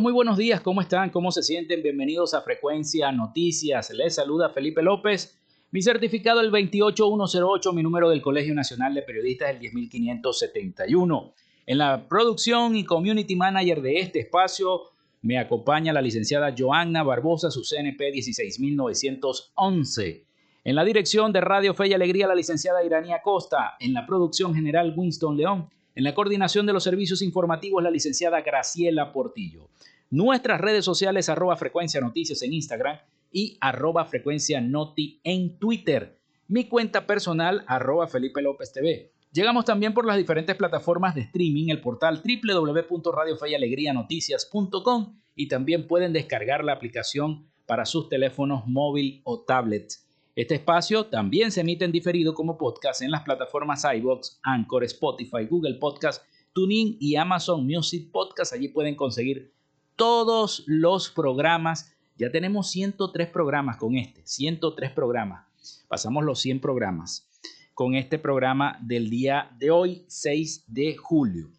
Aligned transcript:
Muy 0.00 0.12
buenos 0.12 0.36
días, 0.36 0.60
¿cómo 0.60 0.80
están? 0.80 1.10
¿Cómo 1.10 1.30
se 1.30 1.44
sienten? 1.44 1.80
Bienvenidos 1.80 2.34
a 2.34 2.42
Frecuencia 2.42 3.12
Noticias. 3.12 3.90
Les 3.90 4.16
saluda 4.16 4.50
Felipe 4.50 4.82
López. 4.82 5.38
Mi 5.70 5.82
certificado 5.82 6.40
el 6.40 6.50
28108, 6.50 7.72
mi 7.72 7.84
número 7.84 8.10
del 8.10 8.20
Colegio 8.20 8.54
Nacional 8.54 8.92
de 8.92 9.02
Periodistas 9.02 9.50
el 9.50 9.60
10571. 9.60 11.32
En 11.66 11.78
la 11.78 12.08
producción 12.08 12.74
y 12.74 12.84
community 12.84 13.36
manager 13.36 13.82
de 13.82 14.00
este 14.00 14.18
espacio 14.18 14.80
me 15.22 15.38
acompaña 15.38 15.92
la 15.92 16.02
licenciada 16.02 16.52
Joanna 16.58 17.04
Barbosa, 17.04 17.52
su 17.52 17.62
CNP 17.62 18.10
16911. 18.10 20.24
En 20.64 20.74
la 20.74 20.84
dirección 20.84 21.32
de 21.32 21.40
Radio 21.40 21.72
Fe 21.72 21.86
y 21.86 21.92
Alegría, 21.92 22.26
la 22.26 22.34
licenciada 22.34 22.84
Iranía 22.84 23.22
Costa. 23.22 23.76
En 23.78 23.92
la 23.92 24.06
producción 24.06 24.56
general, 24.56 24.92
Winston 24.96 25.36
León. 25.36 25.68
En 25.94 26.02
la 26.02 26.14
coordinación 26.14 26.66
de 26.66 26.72
los 26.72 26.82
servicios 26.82 27.22
informativos, 27.22 27.80
la 27.80 27.90
licenciada 27.90 28.40
Graciela 28.40 29.12
Portillo. 29.12 29.68
Nuestras 30.14 30.60
redes 30.60 30.84
sociales, 30.84 31.28
arroba 31.28 31.56
frecuencia 31.56 32.00
noticias 32.00 32.40
en 32.42 32.52
Instagram 32.52 33.00
y 33.32 33.58
arroba 33.60 34.04
frecuencia 34.04 34.60
noti 34.60 35.20
en 35.24 35.58
Twitter. 35.58 36.20
Mi 36.46 36.68
cuenta 36.68 37.04
personal, 37.04 37.64
arroba 37.66 38.06
Felipe 38.06 38.40
López 38.40 38.72
TV. 38.72 39.10
Llegamos 39.32 39.64
también 39.64 39.92
por 39.92 40.06
las 40.06 40.16
diferentes 40.16 40.54
plataformas 40.54 41.16
de 41.16 41.22
streaming, 41.22 41.70
el 41.70 41.80
portal 41.80 42.22
www.radiofeyalegrianoticias.com 42.22 45.18
y 45.34 45.48
también 45.48 45.88
pueden 45.88 46.12
descargar 46.12 46.62
la 46.62 46.74
aplicación 46.74 47.48
para 47.66 47.84
sus 47.84 48.08
teléfonos 48.08 48.68
móvil 48.68 49.20
o 49.24 49.40
tablets. 49.40 50.06
Este 50.36 50.54
espacio 50.54 51.06
también 51.06 51.50
se 51.50 51.62
emite 51.62 51.86
en 51.86 51.90
diferido 51.90 52.34
como 52.34 52.56
podcast 52.56 53.02
en 53.02 53.10
las 53.10 53.24
plataformas 53.24 53.84
iBox, 53.96 54.38
Anchor, 54.44 54.84
Spotify, 54.84 55.46
Google 55.50 55.74
Podcast, 55.80 56.22
TuneIn 56.52 56.98
y 57.00 57.16
Amazon 57.16 57.66
Music 57.66 58.12
Podcast. 58.12 58.52
Allí 58.52 58.68
pueden 58.68 58.94
conseguir 58.94 59.52
todos 59.96 60.64
los 60.66 61.10
programas. 61.10 61.92
Ya 62.16 62.30
tenemos 62.30 62.70
103 62.70 63.28
programas 63.30 63.76
con 63.76 63.96
este, 63.96 64.22
103 64.24 64.92
programas. 64.92 65.44
Pasamos 65.88 66.24
los 66.24 66.40
100 66.40 66.60
programas 66.60 67.28
con 67.74 67.94
este 67.94 68.18
programa 68.18 68.78
del 68.82 69.10
día 69.10 69.50
de 69.58 69.70
hoy, 69.70 70.04
6 70.06 70.64
de 70.68 70.96
julio. 70.96 71.50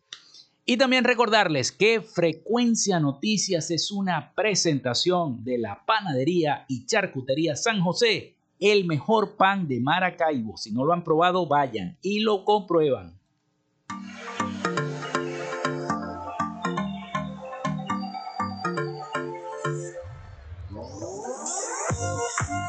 Y 0.65 0.77
también 0.77 1.03
recordarles 1.03 1.71
que 1.71 2.01
Frecuencia 2.01 2.99
Noticias 2.99 3.69
es 3.69 3.91
una 3.91 4.33
presentación 4.33 5.43
de 5.43 5.57
la 5.59 5.85
panadería 5.85 6.65
y 6.67 6.85
charcutería 6.85 7.55
San 7.55 7.81
José 7.81 8.35
el 8.59 8.85
mejor 8.85 9.35
pan 9.35 9.67
de 9.67 9.79
Maracaibo. 9.79 10.57
Si 10.57 10.71
no 10.71 10.85
lo 10.85 10.93
han 10.93 11.03
probado, 11.03 11.45
vayan 11.45 11.97
y 12.01 12.19
lo 12.19 12.45
comprueban. 12.45 13.19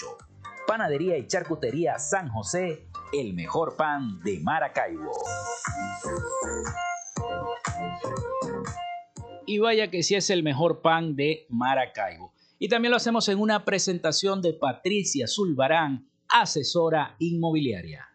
Panadería 0.67 1.17
y 1.17 1.25
Charcutería 1.25 1.97
San 1.99 2.27
José, 2.27 2.89
el 3.13 3.33
mejor 3.33 3.77
pan 3.77 4.19
de 4.19 4.41
Maracaibo. 4.41 5.13
Y 9.45 9.59
vaya 9.59 9.89
que 9.89 10.03
sí 10.03 10.15
es 10.15 10.29
el 10.29 10.43
mejor 10.43 10.81
pan 10.81 11.15
de 11.15 11.45
Maracaibo. 11.47 12.33
Y 12.59 12.67
también 12.67 12.91
lo 12.91 12.97
hacemos 12.97 13.29
en 13.29 13.39
una 13.39 13.63
presentación 13.63 14.41
de 14.41 14.51
Patricia 14.51 15.27
Zulbarán, 15.29 16.09
asesora 16.33 17.15
inmobiliaria. 17.19 18.09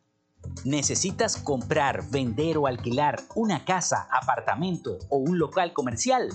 ¿Necesitas 0.65 1.37
comprar, 1.37 2.11
vender 2.11 2.59
o 2.59 2.67
alquilar 2.67 3.21
una 3.37 3.65
casa, 3.65 4.09
apartamento 4.11 4.99
o 5.09 5.19
un 5.19 5.39
local 5.39 5.73
comercial? 5.73 6.29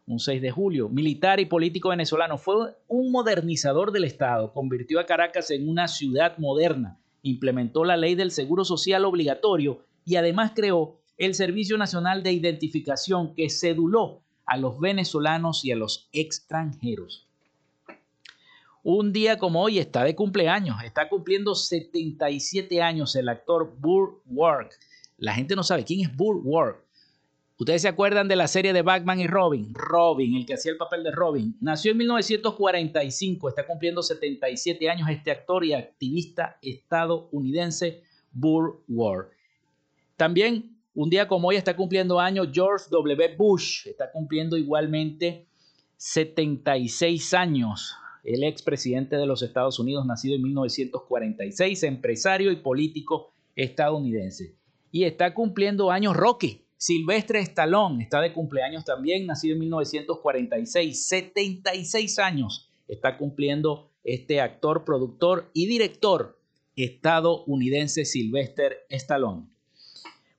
un 0.05 0.19
6 0.19 0.41
de 0.41 0.51
julio. 0.51 0.89
Militar 0.89 1.39
y 1.39 1.45
político 1.45 1.89
venezolano, 1.89 2.37
fue 2.37 2.75
un 2.89 3.13
modernizador 3.13 3.93
del 3.93 4.03
Estado, 4.03 4.51
convirtió 4.51 4.99
a 4.99 5.05
Caracas 5.05 5.51
en 5.51 5.69
una 5.69 5.87
ciudad 5.87 6.37
moderna, 6.37 6.99
implementó 7.21 7.85
la 7.85 7.95
ley 7.95 8.15
del 8.15 8.31
seguro 8.31 8.65
social 8.65 9.05
obligatorio 9.05 9.85
y 10.03 10.17
además 10.17 10.51
creó 10.53 10.99
el 11.19 11.35
Servicio 11.35 11.77
Nacional 11.77 12.23
de 12.23 12.31
Identificación 12.31 13.35
que 13.35 13.49
ceduló 13.49 14.21
a 14.45 14.57
los 14.57 14.79
venezolanos 14.79 15.65
y 15.65 15.71
a 15.71 15.75
los 15.75 16.09
extranjeros. 16.13 17.27
Un 18.83 19.11
día 19.11 19.37
como 19.37 19.61
hoy 19.61 19.79
está 19.79 20.05
de 20.05 20.15
cumpleaños, 20.15 20.77
está 20.81 21.09
cumpliendo 21.09 21.53
77 21.53 22.81
años 22.81 23.15
el 23.17 23.27
actor 23.27 23.75
Burr 23.77 24.21
Ward. 24.27 24.69
La 25.17 25.33
gente 25.33 25.57
no 25.57 25.63
sabe 25.63 25.83
quién 25.83 25.99
es 26.09 26.15
Burr 26.15 26.39
Ward. 26.41 26.77
Ustedes 27.57 27.81
se 27.81 27.89
acuerdan 27.89 28.29
de 28.29 28.37
la 28.37 28.47
serie 28.47 28.71
de 28.71 28.81
Batman 28.81 29.19
y 29.19 29.27
Robin. 29.27 29.73
Robin, 29.73 30.37
el 30.37 30.45
que 30.45 30.53
hacía 30.53 30.71
el 30.71 30.77
papel 30.77 31.03
de 31.03 31.11
Robin. 31.11 31.57
Nació 31.59 31.91
en 31.91 31.97
1945, 31.97 33.49
está 33.49 33.67
cumpliendo 33.67 34.01
77 34.01 34.89
años 34.89 35.09
este 35.09 35.31
actor 35.31 35.65
y 35.65 35.73
activista 35.73 36.57
estadounidense 36.61 38.03
Burr 38.31 38.81
Ward. 38.87 39.27
También 40.15 40.78
un 40.93 41.09
día 41.09 41.27
como 41.27 41.47
hoy 41.49 41.55
está 41.55 41.75
cumpliendo 41.75 42.19
años 42.19 42.49
George 42.51 42.85
W. 42.89 43.35
Bush, 43.37 43.87
está 43.87 44.11
cumpliendo 44.11 44.57
igualmente 44.57 45.47
76 45.97 47.33
años. 47.33 47.93
El 48.23 48.43
expresidente 48.43 49.15
de 49.15 49.25
los 49.25 49.41
Estados 49.41 49.79
Unidos, 49.79 50.05
nacido 50.05 50.35
en 50.35 50.43
1946, 50.43 51.83
empresario 51.83 52.51
y 52.51 52.57
político 52.57 53.31
estadounidense. 53.55 54.55
Y 54.91 55.03
está 55.05 55.33
cumpliendo 55.33 55.91
años 55.91 56.15
Rocky. 56.15 56.65
Silvestre 56.77 57.41
Stallone 57.41 58.03
está 58.03 58.21
de 58.21 58.33
cumpleaños 58.33 58.85
también, 58.85 59.25
nacido 59.25 59.53
en 59.53 59.59
1946, 59.59 61.07
76 61.07 62.19
años 62.19 62.69
está 62.89 63.17
cumpliendo 63.17 63.91
este 64.03 64.41
actor, 64.41 64.83
productor 64.83 65.51
y 65.53 65.67
director 65.67 66.39
estadounidense 66.75 68.05
Silvestre 68.05 68.77
Stallone. 68.89 69.47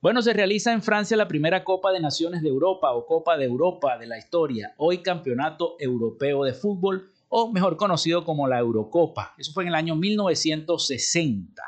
Bueno, 0.03 0.23
se 0.23 0.33
realiza 0.33 0.73
en 0.73 0.83
Francia 0.83 1.15
la 1.15 1.29
primera 1.29 1.63
Copa 1.63 1.93
de 1.93 2.01
Naciones 2.01 2.41
de 2.41 2.49
Europa 2.49 2.91
o 2.93 3.05
Copa 3.05 3.37
de 3.37 3.45
Europa 3.45 3.99
de 3.99 4.07
la 4.07 4.17
historia, 4.17 4.73
hoy 4.79 5.03
Campeonato 5.03 5.77
Europeo 5.79 6.45
de 6.45 6.55
Fútbol 6.55 7.11
o 7.29 7.53
mejor 7.53 7.77
conocido 7.77 8.25
como 8.25 8.49
la 8.49 8.59
Eurocopa. 8.59 9.35
Eso 9.37 9.53
fue 9.53 9.65
en 9.65 9.69
el 9.69 9.75
año 9.75 9.97
1960. 9.97 11.63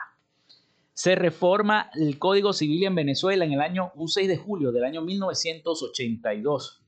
Se 0.94 1.14
reforma 1.14 1.90
el 1.94 2.18
Código 2.18 2.54
Civil 2.54 2.84
en 2.84 2.94
Venezuela 2.94 3.44
en 3.44 3.52
el 3.52 3.60
año 3.60 3.92
6 4.02 4.26
de 4.26 4.38
julio 4.38 4.72
del 4.72 4.84
año 4.84 5.02
1982. 5.02 6.82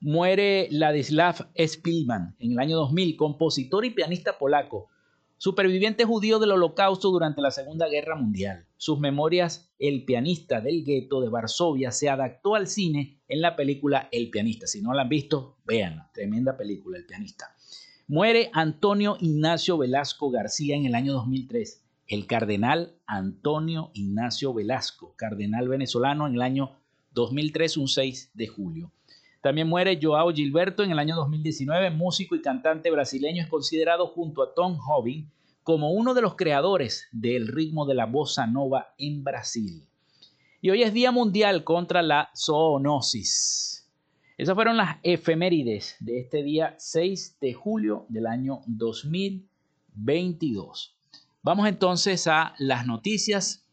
Muere 0.00 0.68
Ladislav 0.70 1.50
Spilman 1.54 2.34
en 2.38 2.52
el 2.52 2.58
año 2.60 2.76
2000, 2.78 3.14
compositor 3.18 3.84
y 3.84 3.90
pianista 3.90 4.38
polaco, 4.38 4.88
superviviente 5.36 6.06
judío 6.06 6.38
del 6.38 6.52
holocausto 6.52 7.10
durante 7.10 7.42
la 7.42 7.50
Segunda 7.50 7.88
Guerra 7.88 8.16
Mundial. 8.16 8.66
Sus 8.82 8.98
memorias, 8.98 9.72
El 9.78 10.04
pianista 10.04 10.60
del 10.60 10.82
gueto 10.82 11.20
de 11.20 11.28
Varsovia, 11.28 11.92
se 11.92 12.10
adaptó 12.10 12.56
al 12.56 12.66
cine 12.66 13.22
en 13.28 13.40
la 13.40 13.54
película 13.54 14.08
El 14.10 14.28
pianista. 14.28 14.66
Si 14.66 14.82
no 14.82 14.92
la 14.92 15.02
han 15.02 15.08
visto, 15.08 15.58
véanla. 15.64 16.10
Tremenda 16.12 16.56
película, 16.56 16.98
El 16.98 17.06
pianista. 17.06 17.54
Muere 18.08 18.50
Antonio 18.52 19.16
Ignacio 19.20 19.78
Velasco 19.78 20.32
García 20.32 20.74
en 20.74 20.86
el 20.86 20.96
año 20.96 21.12
2003. 21.12 21.80
El 22.08 22.26
cardenal 22.26 22.96
Antonio 23.06 23.92
Ignacio 23.94 24.52
Velasco, 24.52 25.14
cardenal 25.14 25.68
venezolano 25.68 26.26
en 26.26 26.34
el 26.34 26.42
año 26.42 26.72
2003, 27.12 27.76
un 27.76 27.86
6 27.86 28.32
de 28.34 28.48
julio. 28.48 28.90
También 29.42 29.68
muere 29.68 30.00
Joao 30.02 30.32
Gilberto 30.32 30.82
en 30.82 30.90
el 30.90 30.98
año 30.98 31.14
2019, 31.14 31.92
músico 31.92 32.34
y 32.34 32.42
cantante 32.42 32.90
brasileño, 32.90 33.44
es 33.44 33.48
considerado 33.48 34.08
junto 34.08 34.42
a 34.42 34.52
Tom 34.54 34.76
Jobim 34.76 35.28
como 35.62 35.92
uno 35.92 36.14
de 36.14 36.22
los 36.22 36.36
creadores 36.36 37.08
del 37.12 37.48
ritmo 37.48 37.84
de 37.86 37.94
la 37.94 38.06
bossa 38.06 38.46
nova 38.46 38.94
en 38.98 39.22
Brasil. 39.22 39.86
Y 40.60 40.70
hoy 40.70 40.82
es 40.82 40.92
Día 40.92 41.12
Mundial 41.12 41.62
contra 41.64 42.02
la 42.02 42.30
Zoonosis. 42.36 43.88
Esas 44.38 44.54
fueron 44.54 44.76
las 44.76 44.98
efemérides 45.02 45.96
de 46.00 46.20
este 46.20 46.42
día 46.42 46.74
6 46.78 47.38
de 47.40 47.52
julio 47.52 48.06
del 48.08 48.26
año 48.26 48.62
2022. 48.66 50.96
Vamos 51.42 51.68
entonces 51.68 52.26
a 52.26 52.54
las 52.58 52.86
noticias. 52.86 53.64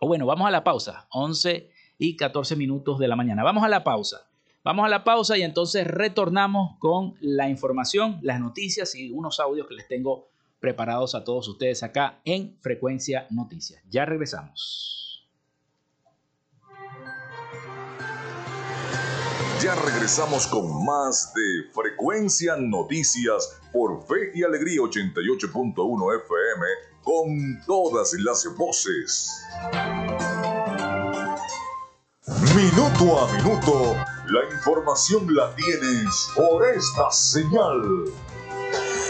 O 0.00 0.08
bueno, 0.08 0.26
vamos 0.26 0.48
a 0.48 0.50
la 0.50 0.64
pausa. 0.64 1.06
11 1.10 1.70
y 1.98 2.16
14 2.16 2.56
minutos 2.56 2.98
de 2.98 3.08
la 3.08 3.16
mañana. 3.16 3.44
Vamos 3.44 3.62
a 3.62 3.68
la 3.68 3.84
pausa. 3.84 4.26
Vamos 4.64 4.86
a 4.86 4.88
la 4.88 5.04
pausa 5.04 5.36
y 5.36 5.42
entonces 5.42 5.86
retornamos 5.86 6.78
con 6.78 7.16
la 7.20 7.50
información, 7.50 8.18
las 8.22 8.40
noticias 8.40 8.94
y 8.94 9.10
unos 9.10 9.38
audios 9.38 9.68
que 9.68 9.74
les 9.74 9.86
tengo 9.86 10.30
preparados 10.64 11.14
a 11.14 11.22
todos 11.22 11.46
ustedes 11.46 11.82
acá 11.82 12.22
en 12.24 12.56
Frecuencia 12.62 13.26
Noticias. 13.28 13.82
Ya 13.90 14.06
regresamos. 14.06 15.28
Ya 19.60 19.74
regresamos 19.74 20.46
con 20.46 20.86
más 20.86 21.34
de 21.34 21.70
Frecuencia 21.70 22.56
Noticias 22.56 23.60
por 23.74 24.06
Fe 24.06 24.30
y 24.34 24.42
Alegría 24.42 24.80
88.1 24.80 26.22
FM 26.24 26.66
con 27.02 27.62
todas 27.66 28.14
las 28.14 28.46
voces. 28.56 29.44
Minuto 32.56 33.20
a 33.20 33.32
minuto 33.34 33.96
la 34.28 34.44
información 34.50 35.26
la 35.34 35.54
tienes 35.56 36.30
por 36.34 36.66
esta 36.66 37.10
señal. 37.10 38.06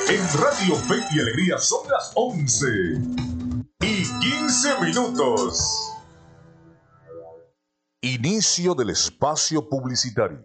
En 0.06 0.20
Radio 0.38 0.76
Fe 0.76 0.96
y 1.12 1.20
Alegría 1.20 1.56
son 1.56 1.88
las 1.90 2.12
11 2.14 2.66
y 3.80 4.02
15 4.20 4.80
minutos. 4.82 5.92
Inicio 8.02 8.74
del 8.74 8.90
espacio 8.90 9.66
publicitario. 9.66 10.44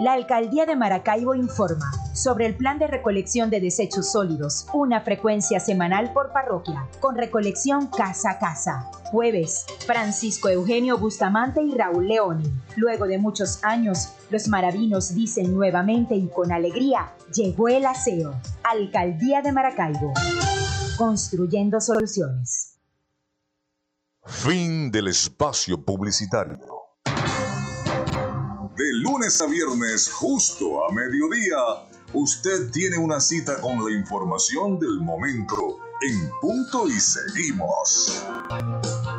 La 0.00 0.14
Alcaldía 0.14 0.66
de 0.66 0.74
Maracaibo 0.74 1.36
informa 1.36 2.01
sobre 2.12 2.46
el 2.46 2.56
plan 2.56 2.78
de 2.78 2.86
recolección 2.86 3.50
de 3.50 3.60
desechos 3.60 4.12
sólidos, 4.12 4.66
una 4.72 5.00
frecuencia 5.00 5.60
semanal 5.60 6.12
por 6.12 6.32
parroquia, 6.32 6.86
con 7.00 7.16
recolección 7.16 7.86
casa 7.86 8.32
a 8.32 8.38
casa. 8.38 8.90
Jueves, 9.10 9.66
Francisco 9.86 10.48
Eugenio 10.48 10.98
Bustamante 10.98 11.62
y 11.62 11.72
Raúl 11.72 12.08
Leoni. 12.08 12.50
Luego 12.76 13.06
de 13.06 13.18
muchos 13.18 13.62
años, 13.62 14.14
los 14.30 14.48
maravinos 14.48 15.14
dicen 15.14 15.54
nuevamente 15.54 16.14
y 16.14 16.28
con 16.28 16.50
alegría, 16.50 17.12
llegó 17.34 17.68
el 17.68 17.84
aseo. 17.84 18.34
Alcaldía 18.64 19.42
de 19.42 19.52
Maracaibo. 19.52 20.14
Construyendo 20.96 21.80
soluciones. 21.80 22.78
Fin 24.24 24.90
del 24.90 25.08
espacio 25.08 25.84
publicitario. 25.84 26.60
De 28.76 28.92
lunes 28.94 29.40
a 29.42 29.46
viernes, 29.46 30.10
justo 30.10 30.88
a 30.88 30.92
mediodía, 30.92 31.56
usted 32.14 32.70
tiene 32.70 32.98
una 32.98 33.20
cita 33.20 33.60
con 33.60 33.84
la 33.84 33.90
información 33.96 34.78
del 34.78 35.00
momento 35.00 35.78
en 36.02 36.30
punto 36.40 36.88
y 36.88 36.98
seguimos. 36.98 38.24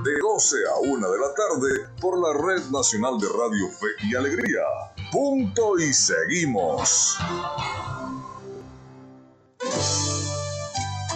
De 0.04 0.20
12 0.20 0.56
a 0.76 0.80
1 0.82 1.12
de 1.12 1.18
la 1.18 1.34
tarde 1.34 1.88
por 2.02 2.20
la 2.20 2.34
Red 2.34 2.70
Nacional 2.72 3.18
de 3.20 3.28
Radio 3.28 3.70
Fe 3.70 3.88
y 4.08 4.16
Alegría. 4.16 4.62
Punto 5.12 5.78
y 5.80 5.94
seguimos. 5.94 7.18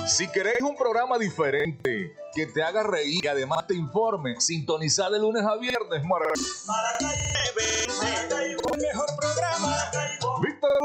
Si 0.07 0.27
querés 0.29 0.61
un 0.61 0.75
programa 0.75 1.17
diferente, 1.19 2.15
que 2.33 2.47
te 2.47 2.63
haga 2.63 2.83
reír 2.83 3.23
y 3.23 3.27
además 3.27 3.67
te 3.67 3.75
informe, 3.75 4.39
sintonizar 4.39 5.11
de 5.11 5.19
lunes 5.19 5.43
a 5.43 5.57
viernes, 5.57 6.01
mejor 6.03 6.31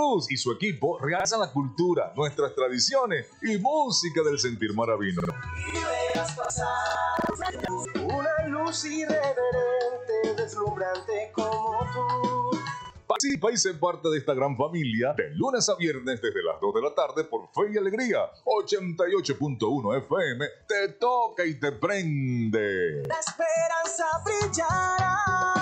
Luz 0.03 0.31
y 0.33 0.37
su 0.37 0.51
equipo 0.51 0.99
realzan 0.99 1.41
la 1.41 1.53
cultura, 1.53 2.13
nuestras 2.17 2.55
tradiciones 2.57 3.29
y 3.41 3.57
música 3.59 4.21
del 4.23 4.39
sentir 4.39 4.75
maravino. 4.75 5.23
Una 8.03 8.49
luz 8.49 8.85
irreverente, 8.85 10.35
deslumbrante 10.37 11.31
como 11.33 11.87
tú. 11.93 12.59
Participa 13.07 13.53
y 13.53 13.57
sé 13.57 13.75
parte 13.75 14.09
de 14.09 14.19
esta 14.19 14.35
gran 14.35 14.57
familia 14.57 15.15
de 15.17 15.31
lunes 15.37 15.69
a 15.69 15.77
viernes 15.77 16.21
desde 16.21 16.43
las 16.43 16.61
2 16.61 16.75
de 16.75 16.83
la 16.83 16.95
tarde 16.95 17.25
por 17.25 17.43
Fe 17.55 17.73
y 17.73 17.79
Alegría 17.79 18.29
88.1 18.45 19.99
FM. 19.99 20.47
Te 20.67 20.89
toca 20.95 21.45
y 21.45 21.61
te 21.61 21.71
prende. 21.73 23.03
La 23.07 23.21
esperanza 23.21 24.07
brillará. 24.25 25.62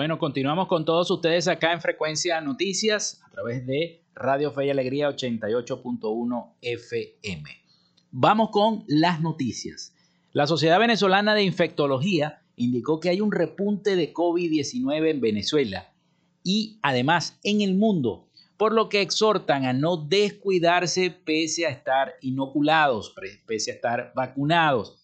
Bueno, 0.00 0.18
continuamos 0.18 0.66
con 0.66 0.86
todos 0.86 1.10
ustedes 1.10 1.46
acá 1.46 1.74
en 1.74 1.82
Frecuencia 1.82 2.40
Noticias 2.40 3.20
a 3.22 3.30
través 3.32 3.66
de 3.66 4.02
Radio 4.14 4.50
Fe 4.50 4.64
y 4.64 4.70
Alegría 4.70 5.10
88.1 5.10 6.54
FM. 6.62 7.50
Vamos 8.10 8.48
con 8.48 8.84
las 8.88 9.20
noticias. 9.20 9.94
La 10.32 10.46
Sociedad 10.46 10.80
Venezolana 10.80 11.34
de 11.34 11.42
Infectología 11.42 12.40
indicó 12.56 12.98
que 12.98 13.10
hay 13.10 13.20
un 13.20 13.30
repunte 13.30 13.94
de 13.94 14.14
COVID-19 14.14 15.10
en 15.10 15.20
Venezuela 15.20 15.92
y 16.42 16.78
además 16.80 17.38
en 17.44 17.60
el 17.60 17.74
mundo, 17.74 18.26
por 18.56 18.72
lo 18.72 18.88
que 18.88 19.02
exhortan 19.02 19.66
a 19.66 19.74
no 19.74 19.98
descuidarse 19.98 21.10
pese 21.10 21.66
a 21.66 21.70
estar 21.70 22.14
inoculados, 22.22 23.14
pese 23.46 23.72
a 23.72 23.74
estar 23.74 24.12
vacunados. 24.16 24.96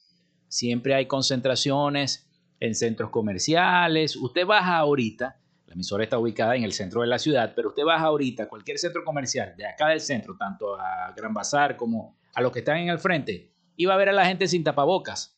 Siempre 0.49 0.95
hay 0.95 1.05
concentraciones 1.05 2.26
en 2.61 2.75
centros 2.75 3.11
comerciales. 3.11 4.17
Usted 4.17 4.47
baja 4.47 4.79
ahorita 4.79 5.41
la 5.67 5.75
emisora 5.75 6.05
está 6.05 6.19
ubicada 6.19 6.55
en 6.55 6.63
el 6.63 6.73
centro 6.73 7.01
de 7.01 7.09
la 7.09 7.19
ciudad, 7.19 7.53
pero 7.57 7.71
usted 7.71 7.83
baja 7.85 8.05
ahorita 8.05 8.45
a 8.45 8.49
cualquier 8.49 8.79
centro 8.79 9.05
comercial 9.05 9.55
de 9.57 9.67
acá 9.67 9.89
del 9.89 10.01
centro, 10.01 10.37
tanto 10.37 10.77
a 10.77 11.13
Gran 11.17 11.35
Bazar 11.35 11.77
como 11.77 12.17
a 12.35 12.41
los 12.41 12.53
que 12.53 12.61
están 12.61 12.79
en 12.79 12.89
el 12.89 13.01
frente, 13.01 13.53
y 13.75 13.85
va 13.85 13.95
a 13.95 13.97
ver 13.97 14.11
a 14.11 14.13
la 14.13 14.27
gente 14.27 14.47
sin 14.47 14.63
tapabocas. 14.63 15.37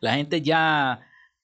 La 0.00 0.14
gente 0.14 0.42
ya 0.42 1.00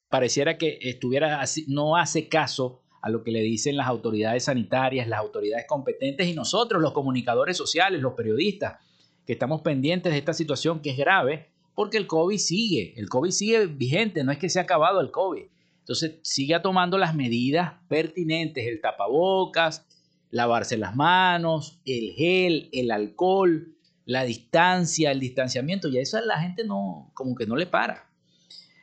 pareciera 0.09 0.57
que 0.57 0.79
estuviera 0.81 1.41
así, 1.41 1.67
no 1.69 1.97
hace 1.97 2.29
caso 2.29 2.83
a 3.03 3.11
lo 3.11 3.25
que 3.25 3.33
le 3.33 3.41
dicen 3.41 3.77
las 3.77 3.89
autoridades 3.89 4.45
sanitarias, 4.45 5.09
las 5.09 5.19
autoridades 5.19 5.67
competentes 5.67 6.29
y 6.29 6.35
nosotros, 6.35 6.81
los 6.81 6.93
comunicadores 6.93 7.57
sociales, 7.57 8.01
los 8.01 8.15
periodistas, 8.15 8.79
que 9.27 9.33
estamos 9.33 9.63
pendientes 9.63 10.13
de 10.13 10.19
esta 10.19 10.33
situación 10.33 10.81
que 10.81 10.91
es 10.91 10.97
grave, 10.97 11.51
porque 11.77 11.99
el 11.99 12.07
COVID 12.07 12.39
sigue, 12.39 12.95
el 12.97 13.11
COVID 13.11 13.31
sigue 13.31 13.67
vigente, 13.67 14.25
no 14.25 14.33
es 14.33 14.39
que 14.39 14.49
se 14.49 14.59
ha 14.59 14.63
acabado 14.63 15.01
el 15.03 15.11
COVID. 15.11 15.45
Entonces, 15.81 16.17
siga 16.23 16.63
tomando 16.63 16.97
las 16.97 17.15
medidas 17.15 17.75
pertinentes, 17.87 18.67
el 18.67 18.81
tapabocas, 18.81 19.87
lavarse 20.31 20.79
las 20.79 20.97
manos, 20.97 21.79
el 21.85 22.13
gel, 22.15 22.71
el 22.73 22.91
alcohol, 22.91 23.77
la 24.07 24.25
distancia, 24.25 25.11
el 25.11 25.21
distanciamiento, 25.21 25.89
y 25.89 25.99
a 25.99 26.01
eso 26.01 26.19
la 26.23 26.41
gente 26.41 26.65
no, 26.65 27.11
como 27.13 27.35
que 27.35 27.47
no 27.47 27.57
le 27.57 27.67
para. 27.67 28.09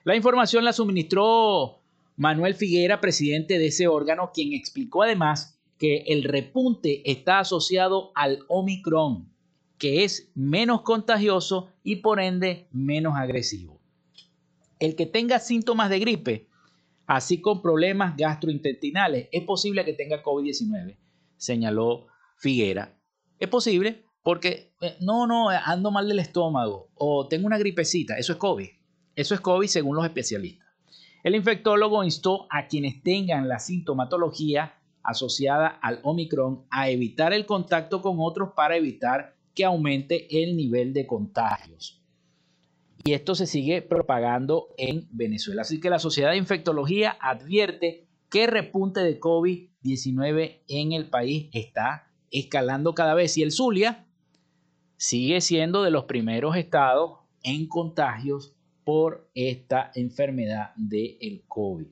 La 0.03 0.15
información 0.15 0.63
la 0.63 0.71
suministró 0.71 1.81
Manuel 2.15 2.53
Figuera, 2.53 3.01
presidente 3.01 3.57
de 3.57 3.67
ese 3.67 3.87
órgano, 3.87 4.29
quien 4.31 4.53
explicó 4.53 5.01
además 5.01 5.59
que 5.79 6.03
el 6.07 6.23
repunte 6.23 7.09
está 7.09 7.39
asociado 7.39 8.11
al 8.13 8.45
Omicron, 8.49 9.32
que 9.83 10.05
es 10.05 10.31
menos 10.33 10.83
contagioso 10.83 11.67
y 11.83 11.97
por 11.97 12.21
ende 12.21 12.69
menos 12.71 13.17
agresivo. 13.17 13.81
El 14.79 14.95
que 14.95 15.05
tenga 15.05 15.39
síntomas 15.39 15.89
de 15.89 15.99
gripe 15.99 16.47
así 17.05 17.41
con 17.41 17.61
problemas 17.61 18.15
gastrointestinales. 18.15 19.27
Es 19.33 19.43
posible 19.43 19.83
que 19.83 19.91
tenga 19.91 20.23
COVID-19, 20.23 20.95
señaló 21.35 22.07
Figuera. 22.37 22.97
Es 23.39 23.49
posible 23.49 24.05
porque, 24.21 24.71
eh, 24.79 24.95
no, 25.01 25.27
no, 25.27 25.49
ando 25.49 25.91
mal 25.91 26.07
del 26.07 26.19
estómago 26.19 26.87
o 26.95 27.27
tengo 27.27 27.45
una 27.45 27.57
gripecita. 27.57 28.17
Eso 28.17 28.31
es 28.31 28.39
COVID. 28.39 28.69
Eso 29.17 29.35
es 29.35 29.41
COVID 29.41 29.67
según 29.67 29.97
los 29.97 30.05
especialistas. 30.05 30.65
El 31.25 31.35
infectólogo 31.35 32.05
instó 32.05 32.47
a 32.49 32.67
quienes 32.67 33.03
tengan 33.03 33.49
la 33.49 33.59
sintomatología 33.59 34.75
asociada 35.03 35.67
al 35.67 35.99
Omicron 36.03 36.65
a 36.69 36.87
evitar 36.87 37.33
el 37.33 37.45
contacto 37.45 38.01
con 38.01 38.15
otros 38.19 38.51
para 38.55 38.77
evitar 38.77 39.32
que 39.53 39.65
aumente 39.65 40.43
el 40.43 40.55
nivel 40.55 40.93
de 40.93 41.05
contagios 41.05 42.03
y 43.03 43.13
esto 43.13 43.35
se 43.35 43.47
sigue 43.47 43.81
propagando 43.81 44.69
en 44.77 45.07
Venezuela. 45.11 45.63
Así 45.63 45.79
que 45.81 45.89
la 45.89 45.99
Sociedad 45.99 46.31
de 46.31 46.37
Infectología 46.37 47.17
advierte 47.19 48.07
que 48.29 48.45
el 48.45 48.51
repunte 48.51 49.01
de 49.01 49.19
COVID-19 49.19 50.61
en 50.67 50.93
el 50.93 51.09
país 51.09 51.49
está 51.51 52.07
escalando 52.31 52.95
cada 52.95 53.13
vez 53.13 53.37
y 53.37 53.43
el 53.43 53.51
Zulia 53.51 54.07
sigue 54.95 55.41
siendo 55.41 55.83
de 55.83 55.91
los 55.91 56.05
primeros 56.05 56.55
estados 56.55 57.19
en 57.43 57.67
contagios 57.67 58.55
por 58.85 59.29
esta 59.35 59.91
enfermedad 59.95 60.71
del 60.77 61.43
COVID. 61.47 61.87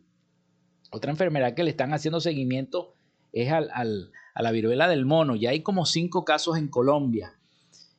Otra 0.92 1.12
enfermedad 1.12 1.54
que 1.54 1.64
le 1.64 1.72
están 1.72 1.94
haciendo 1.94 2.22
seguimiento 2.22 2.96
es 3.34 3.52
a 3.52 3.62
la 3.62 4.52
viruela 4.52 4.88
del 4.88 5.06
mono. 5.06 5.36
Ya 5.36 5.50
hay 5.50 5.62
como 5.62 5.86
cinco 5.86 6.24
casos 6.24 6.58
en 6.58 6.70
Colombia 6.70 7.38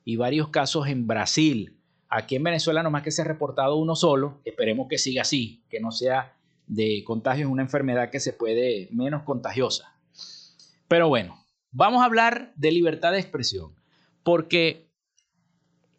y 0.04 0.16
varios 0.16 0.48
casos 0.48 0.88
en 0.88 1.06
Brasil. 1.06 1.78
Aquí 2.08 2.36
en 2.36 2.42
Venezuela 2.42 2.82
nomás 2.82 3.02
que 3.02 3.10
se 3.10 3.22
ha 3.22 3.24
reportado 3.24 3.76
uno 3.76 3.96
solo, 3.96 4.40
esperemos 4.44 4.86
que 4.88 4.98
siga 4.98 5.22
así, 5.22 5.62
que 5.70 5.80
no 5.80 5.90
sea 5.90 6.36
de 6.66 7.02
contagio, 7.04 7.46
es 7.46 7.50
una 7.50 7.62
enfermedad 7.62 8.10
que 8.10 8.20
se 8.20 8.32
puede 8.32 8.88
menos 8.92 9.22
contagiosa. 9.22 9.94
Pero 10.88 11.08
bueno, 11.08 11.42
vamos 11.70 12.02
a 12.02 12.06
hablar 12.06 12.52
de 12.56 12.70
libertad 12.70 13.12
de 13.12 13.20
expresión, 13.20 13.74
porque 14.22 14.90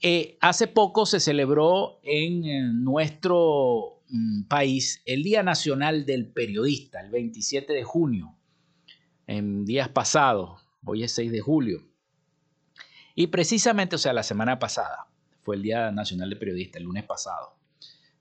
eh, 0.02 0.38
hace 0.42 0.68
poco 0.68 1.06
se 1.06 1.20
celebró 1.20 2.00
en 2.04 2.84
nuestro 2.84 4.04
mm, 4.10 4.44
país 4.44 5.02
el 5.06 5.24
Día 5.24 5.44
Nacional 5.44 6.06
del 6.06 6.28
Periodista, 6.28 7.02
el 7.02 7.10
27 7.10 7.74
de 7.74 7.84
junio, 7.84 8.36
en 9.26 9.66
días 9.66 9.90
pasados, 9.90 10.62
hoy 10.84 11.04
es 11.04 11.12
6 11.14 11.32
de 11.32 11.40
julio. 11.40 11.93
Y 13.16 13.28
precisamente, 13.28 13.96
o 13.96 14.00
sea, 14.00 14.14
la 14.14 14.24
semana 14.24 14.60
pasada, 14.60 15.08
fue 15.44 15.56
el 15.56 15.62
Día 15.62 15.92
Nacional 15.92 16.30
de 16.30 16.36
Periodista, 16.36 16.80
el 16.80 16.86
lunes 16.86 17.04
pasado, 17.04 17.56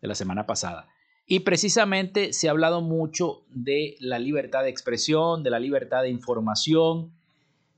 de 0.01 0.09
la 0.09 0.15
semana 0.15 0.47
pasada. 0.47 0.89
Y 1.27 1.41
precisamente 1.41 2.33
se 2.33 2.49
ha 2.49 2.51
hablado 2.51 2.83
mucho 2.83 3.45
de 3.49 3.97
la 4.01 4.19
libertad 4.19 4.65
de 4.65 4.71
expresión, 4.71 5.43
de 5.43 5.51
la 5.51 5.61
libertad 5.61 6.03
de 6.03 6.11
información, 6.11 7.13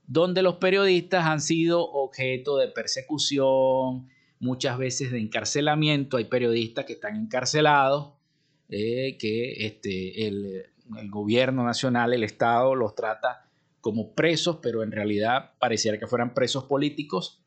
donde 0.07 0.41
los 0.41 0.55
periodistas 0.55 1.25
han 1.25 1.41
sido 1.41 1.89
objeto 1.89 2.57
de 2.57 2.67
persecución, 2.67 4.09
muchas 4.39 4.77
veces 4.77 5.11
de 5.11 5.19
encarcelamiento. 5.19 6.17
Hay 6.17 6.25
periodistas 6.25 6.85
que 6.85 6.93
están 6.93 7.15
encarcelados, 7.15 8.13
eh, 8.69 9.17
que 9.17 9.65
este, 9.65 10.27
el 10.27 10.65
gobierno 11.09 11.63
nacional, 11.63 12.13
el 12.13 12.23
Estado, 12.23 12.75
los 12.75 12.93
trata 12.93 13.44
como 13.85 14.15
presos, 14.15 14.57
pero 14.63 14.81
en 14.81 14.91
realidad 14.91 15.51
pareciera 15.59 15.99
que 15.99 16.07
fueran 16.07 16.33
presos 16.33 16.63
políticos. 16.63 17.45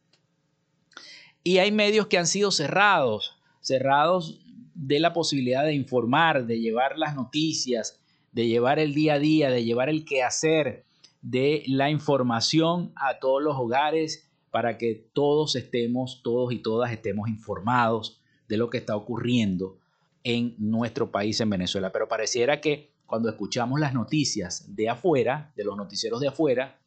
Y 1.43 1.59
hay 1.59 1.73
medios 1.73 2.07
que 2.07 2.17
han 2.17 2.29
sido 2.29 2.53
cerrados, 2.53 3.41
cerrados 3.61 4.47
de 4.73 5.01
la 5.01 5.13
posibilidad 5.13 5.65
de 5.65 5.75
informar, 5.75 6.47
de 6.47 6.61
llevar 6.61 6.97
las 6.97 7.17
noticias, 7.17 8.01
de 8.31 8.47
llevar 8.47 8.79
el 8.79 8.95
día 8.95 9.15
a 9.15 9.19
día, 9.19 9.51
de 9.51 9.65
llevar 9.65 9.89
el 9.89 10.05
quehacer, 10.05 10.85
de 11.23 11.65
la 11.67 11.91
información 11.91 12.93
a 12.95 13.19
todos 13.19 13.43
los 13.43 13.57
hogares 13.57 14.31
para 14.53 14.79
que 14.79 15.09
todos 15.13 15.57
estemos, 15.57 16.23
todos 16.23 16.53
y 16.53 16.61
todas 16.61 16.93
estemos 16.93 17.29
informados 17.29 18.23
de 18.47 18.59
lo 18.59 18.71
que 18.71 18.79
está 18.79 18.95
ocurriendo 18.95 19.81
en 20.23 20.55
nuestro 20.59 21.11
país, 21.11 21.41
en 21.41 21.51
Venezuela. 21.51 21.91
Pero 21.91 22.07
pareciera 22.07 22.61
que 22.61 22.93
cuando 23.09 23.31
escuchamos 23.31 23.81
las 23.81 23.95
noticias 23.95 24.67
de 24.77 24.91
afuera, 24.91 25.51
de 25.57 25.65
los 25.65 25.75
noticieros 25.79 26.21
de 26.21 26.29
afuera, 26.29 26.79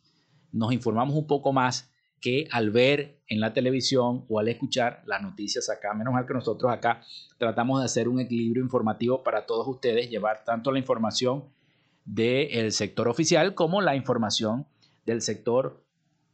nos 0.52 0.72
informamos 0.72 1.16
un 1.16 1.26
poco 1.26 1.52
más 1.52 1.92
que 2.20 2.48
al 2.52 2.70
ver 2.70 3.20
en 3.28 3.40
la 3.40 3.54
televisión 3.54 4.26
o 4.30 4.40
al 4.40 4.48
escuchar 4.48 5.02
las 5.08 5.24
noticias 5.24 5.68
acá, 5.72 5.96
menos 5.96 6.14
mal 6.14 6.28
que 6.28 6.36
nosotros 6.36 6.72
acá 6.72 7.02
tratamos 7.40 7.80
de 7.80 7.86
hacer 7.86 8.08
un 8.08 8.20
equilibrio 8.20 8.64
informativo 8.64 9.24
para 9.24 9.48
todos 9.48 9.68
ustedes, 9.68 10.12
llevar 10.12 10.44
tanto 10.46 10.72
la 10.72 10.78
información 10.78 11.46
del 12.06 12.72
sector 12.72 13.08
oficial 13.08 13.56
como 13.56 13.82
la 13.82 13.96
información 13.96 14.68
del 15.08 15.24
sector 15.24 15.84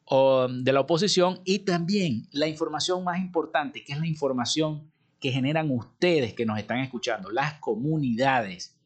de 0.09 0.73
la 0.73 0.81
oposición 0.81 1.39
y 1.45 1.59
también 1.59 2.27
la 2.31 2.47
información 2.47 3.05
más 3.05 3.19
importante, 3.19 3.85
que 3.85 3.93
es 3.93 3.99
la 3.99 4.07
información 4.07 4.91
que 5.21 5.31
generan 5.31 5.71
ustedes 5.71 6.33
que 6.33 6.45
nos 6.45 6.59
están 6.59 6.79
escuchando, 6.79 7.31
las 7.31 7.53
comunidades. 7.59 8.76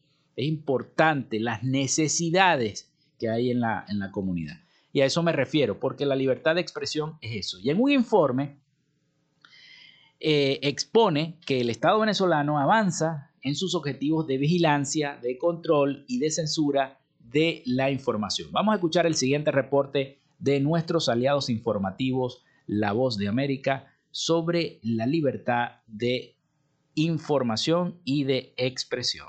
Es 0.41 0.47
importante 0.47 1.39
las 1.39 1.61
necesidades 1.61 2.91
que 3.19 3.29
hay 3.29 3.51
en 3.51 3.59
la, 3.59 3.85
en 3.87 3.99
la 3.99 4.09
comunidad. 4.09 4.59
Y 4.91 5.01
a 5.01 5.05
eso 5.05 5.21
me 5.21 5.33
refiero, 5.33 5.79
porque 5.79 6.03
la 6.03 6.15
libertad 6.15 6.55
de 6.55 6.61
expresión 6.61 7.19
es 7.21 7.45
eso. 7.45 7.59
Y 7.59 7.69
en 7.69 7.79
un 7.79 7.91
informe 7.91 8.57
eh, 10.19 10.57
expone 10.63 11.37
que 11.45 11.61
el 11.61 11.69
Estado 11.69 11.99
venezolano 11.99 12.57
avanza 12.57 13.29
en 13.43 13.55
sus 13.55 13.75
objetivos 13.75 14.25
de 14.25 14.39
vigilancia, 14.39 15.15
de 15.21 15.37
control 15.37 16.05
y 16.07 16.17
de 16.17 16.31
censura 16.31 16.99
de 17.19 17.61
la 17.67 17.91
información. 17.91 18.51
Vamos 18.51 18.71
a 18.73 18.77
escuchar 18.77 19.05
el 19.05 19.13
siguiente 19.13 19.51
reporte 19.51 20.17
de 20.39 20.59
nuestros 20.59 21.07
aliados 21.07 21.51
informativos, 21.51 22.43
La 22.65 22.93
Voz 22.93 23.15
de 23.19 23.27
América, 23.27 23.93
sobre 24.09 24.79
la 24.81 25.05
libertad 25.05 25.81
de 25.85 26.33
información 26.95 28.01
y 28.05 28.23
de 28.23 28.55
expresión. 28.57 29.27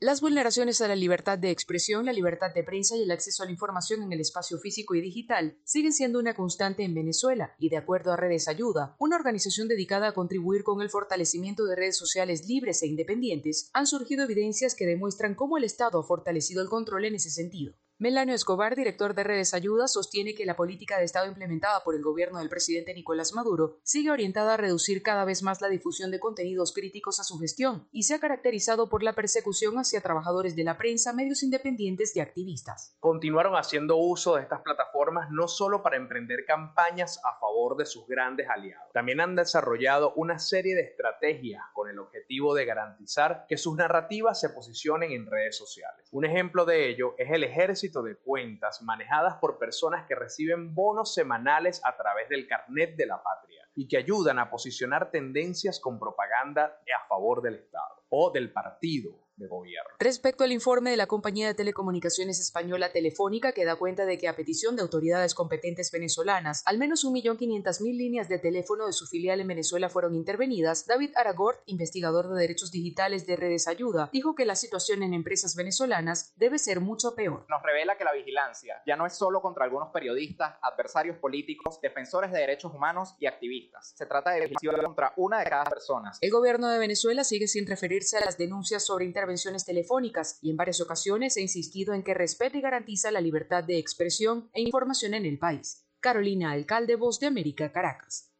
Las 0.00 0.20
vulneraciones 0.20 0.80
a 0.80 0.86
la 0.86 0.94
libertad 0.94 1.38
de 1.38 1.50
expresión, 1.50 2.06
la 2.06 2.12
libertad 2.12 2.54
de 2.54 2.62
prensa 2.62 2.96
y 2.96 3.02
el 3.02 3.10
acceso 3.10 3.42
a 3.42 3.46
la 3.46 3.50
información 3.50 4.00
en 4.00 4.12
el 4.12 4.20
espacio 4.20 4.56
físico 4.60 4.94
y 4.94 5.00
digital 5.00 5.58
siguen 5.64 5.92
siendo 5.92 6.20
una 6.20 6.36
constante 6.36 6.84
en 6.84 6.94
Venezuela 6.94 7.56
y 7.58 7.68
de 7.68 7.78
acuerdo 7.78 8.12
a 8.12 8.16
Redes 8.16 8.46
Ayuda, 8.46 8.94
una 9.00 9.16
organización 9.16 9.66
dedicada 9.66 10.06
a 10.06 10.14
contribuir 10.14 10.62
con 10.62 10.82
el 10.82 10.88
fortalecimiento 10.88 11.64
de 11.64 11.74
redes 11.74 11.96
sociales 11.96 12.46
libres 12.46 12.80
e 12.84 12.86
independientes, 12.86 13.70
han 13.72 13.88
surgido 13.88 14.22
evidencias 14.22 14.76
que 14.76 14.86
demuestran 14.86 15.34
cómo 15.34 15.58
el 15.58 15.64
Estado 15.64 15.98
ha 15.98 16.04
fortalecido 16.04 16.62
el 16.62 16.68
control 16.68 17.04
en 17.04 17.16
ese 17.16 17.30
sentido. 17.30 17.74
Melanio 18.00 18.36
Escobar, 18.36 18.76
director 18.76 19.12
de 19.12 19.24
Redes 19.24 19.54
Ayuda, 19.54 19.88
sostiene 19.88 20.36
que 20.36 20.46
la 20.46 20.54
política 20.54 20.98
de 20.98 21.04
Estado 21.04 21.26
implementada 21.26 21.82
por 21.82 21.96
el 21.96 22.02
gobierno 22.02 22.38
del 22.38 22.48
presidente 22.48 22.94
Nicolás 22.94 23.32
Maduro 23.34 23.80
sigue 23.82 24.12
orientada 24.12 24.54
a 24.54 24.56
reducir 24.56 25.02
cada 25.02 25.24
vez 25.24 25.42
más 25.42 25.60
la 25.60 25.66
difusión 25.66 26.12
de 26.12 26.20
contenidos 26.20 26.72
críticos 26.72 27.18
a 27.18 27.24
su 27.24 27.40
gestión 27.40 27.88
y 27.90 28.04
se 28.04 28.14
ha 28.14 28.20
caracterizado 28.20 28.88
por 28.88 29.02
la 29.02 29.14
persecución 29.14 29.78
hacia 29.78 30.00
trabajadores 30.00 30.54
de 30.54 30.62
la 30.62 30.78
prensa, 30.78 31.12
medios 31.12 31.42
independientes 31.42 32.14
y 32.14 32.20
activistas. 32.20 32.94
Continuaron 33.00 33.56
haciendo 33.56 33.96
uso 33.96 34.36
de 34.36 34.42
estas 34.42 34.60
plataformas 34.60 35.32
no 35.32 35.48
solo 35.48 35.82
para 35.82 35.96
emprender 35.96 36.44
campañas 36.46 37.20
a 37.24 37.36
favor 37.40 37.76
de 37.76 37.84
sus 37.84 38.06
grandes 38.06 38.48
aliados, 38.48 38.92
también 38.92 39.20
han 39.20 39.34
desarrollado 39.34 40.12
una 40.14 40.38
serie 40.38 40.76
de 40.76 40.82
estrategias 40.82 41.64
con 41.74 41.90
el 41.90 41.98
objetivo 41.98 42.54
de 42.54 42.64
garantizar 42.64 43.44
que 43.48 43.56
sus 43.56 43.74
narrativas 43.74 44.40
se 44.40 44.50
posicionen 44.50 45.10
en 45.10 45.26
redes 45.26 45.56
sociales. 45.56 46.06
Un 46.12 46.24
ejemplo 46.24 46.64
de 46.64 46.90
ello 46.90 47.16
es 47.18 47.32
el 47.32 47.42
ejército 47.42 47.87
de 47.90 48.16
cuentas 48.16 48.82
manejadas 48.82 49.36
por 49.36 49.58
personas 49.58 50.06
que 50.06 50.14
reciben 50.14 50.74
bonos 50.74 51.14
semanales 51.14 51.80
a 51.84 51.96
través 51.96 52.28
del 52.28 52.46
carnet 52.46 52.96
de 52.96 53.06
la 53.06 53.22
patria 53.22 53.66
y 53.74 53.88
que 53.88 53.96
ayudan 53.96 54.38
a 54.38 54.50
posicionar 54.50 55.10
tendencias 55.10 55.80
con 55.80 55.98
propaganda 55.98 56.80
a 56.94 57.08
favor 57.08 57.40
del 57.40 57.54
Estado 57.54 58.04
o 58.10 58.30
del 58.30 58.52
partido 58.52 59.27
gobierno. 59.46 59.90
Respecto 59.98 60.44
al 60.44 60.52
informe 60.52 60.90
de 60.90 60.96
la 60.96 61.06
compañía 61.06 61.46
de 61.46 61.54
telecomunicaciones 61.54 62.40
española 62.40 62.92
Telefónica, 62.92 63.52
que 63.52 63.64
da 63.64 63.76
cuenta 63.76 64.06
de 64.06 64.18
que 64.18 64.28
a 64.28 64.34
petición 64.34 64.74
de 64.74 64.82
autoridades 64.82 65.34
competentes 65.34 65.90
venezolanas, 65.92 66.62
al 66.66 66.78
menos 66.78 67.04
1.500.000 67.04 67.96
líneas 67.96 68.28
de 68.28 68.38
teléfono 68.38 68.86
de 68.86 68.92
su 68.92 69.06
filial 69.06 69.40
en 69.40 69.48
Venezuela 69.48 69.88
fueron 69.88 70.14
intervenidas, 70.14 70.86
David 70.86 71.12
Aragort, 71.14 71.60
investigador 71.66 72.28
de 72.28 72.40
derechos 72.40 72.72
digitales 72.72 73.26
de 73.26 73.36
Redes 73.36 73.68
Ayuda, 73.68 74.10
dijo 74.12 74.34
que 74.34 74.46
la 74.46 74.56
situación 74.56 75.02
en 75.02 75.14
empresas 75.14 75.54
venezolanas 75.54 76.32
debe 76.36 76.58
ser 76.58 76.80
mucho 76.80 77.14
peor. 77.14 77.46
Nos 77.48 77.62
revela 77.62 77.96
que 77.96 78.04
la 78.04 78.12
vigilancia 78.12 78.82
ya 78.86 78.96
no 78.96 79.06
es 79.06 79.14
solo 79.14 79.40
contra 79.40 79.64
algunos 79.64 79.90
periodistas, 79.90 80.56
adversarios 80.62 81.18
políticos, 81.18 81.80
defensores 81.80 82.32
de 82.32 82.38
derechos 82.38 82.72
humanos 82.74 83.14
y 83.18 83.26
activistas. 83.26 83.92
Se 83.96 84.06
trata 84.06 84.30
de 84.30 84.46
vigilancia 84.46 84.84
contra 84.84 85.12
una 85.16 85.40
de 85.40 85.44
cada 85.44 85.64
personas. 85.64 86.18
El 86.20 86.30
gobierno 86.30 86.68
de 86.68 86.78
Venezuela 86.78 87.24
sigue 87.24 87.46
sin 87.46 87.66
referirse 87.66 88.16
a 88.16 88.24
las 88.24 88.38
denuncias 88.38 88.84
sobre 88.84 89.04
intervenciones 89.04 89.27
intervenciones 89.28 89.66
telefónicas 89.66 90.38
y 90.40 90.50
en 90.50 90.56
varias 90.56 90.80
ocasiones 90.80 91.36
ha 91.36 91.40
insistido 91.40 91.92
en 91.92 92.02
que 92.02 92.14
respeta 92.14 92.56
y 92.56 92.62
garantiza 92.62 93.10
la 93.10 93.20
libertad 93.20 93.62
de 93.62 93.76
expresión 93.76 94.48
e 94.54 94.62
información 94.62 95.12
en 95.12 95.26
el 95.26 95.38
país. 95.38 95.86
Carolina 96.00 96.52
Alcalde, 96.52 96.96
Voz 96.96 97.20
de 97.20 97.26
América, 97.26 97.70
Caracas. 97.70 98.32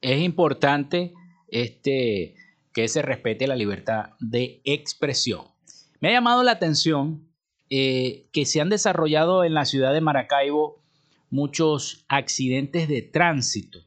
Es 0.00 0.22
importante 0.22 1.12
este, 1.48 2.36
que 2.72 2.88
se 2.88 3.02
respete 3.02 3.46
la 3.46 3.56
libertad 3.56 4.10
de 4.20 4.62
expresión. 4.64 5.55
Me 6.00 6.08
ha 6.08 6.12
llamado 6.12 6.42
la 6.42 6.52
atención 6.52 7.26
eh, 7.70 8.26
que 8.32 8.44
se 8.44 8.60
han 8.60 8.68
desarrollado 8.68 9.44
en 9.44 9.54
la 9.54 9.64
ciudad 9.64 9.92
de 9.92 10.00
Maracaibo 10.00 10.82
muchos 11.30 12.04
accidentes 12.08 12.88
de 12.88 13.02
tránsito 13.02 13.80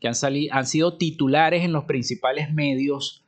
que 0.00 0.08
han, 0.08 0.14
han 0.50 0.66
sido 0.66 0.96
titulares 0.96 1.64
en 1.64 1.72
los 1.72 1.84
principales 1.84 2.52
medios 2.52 3.24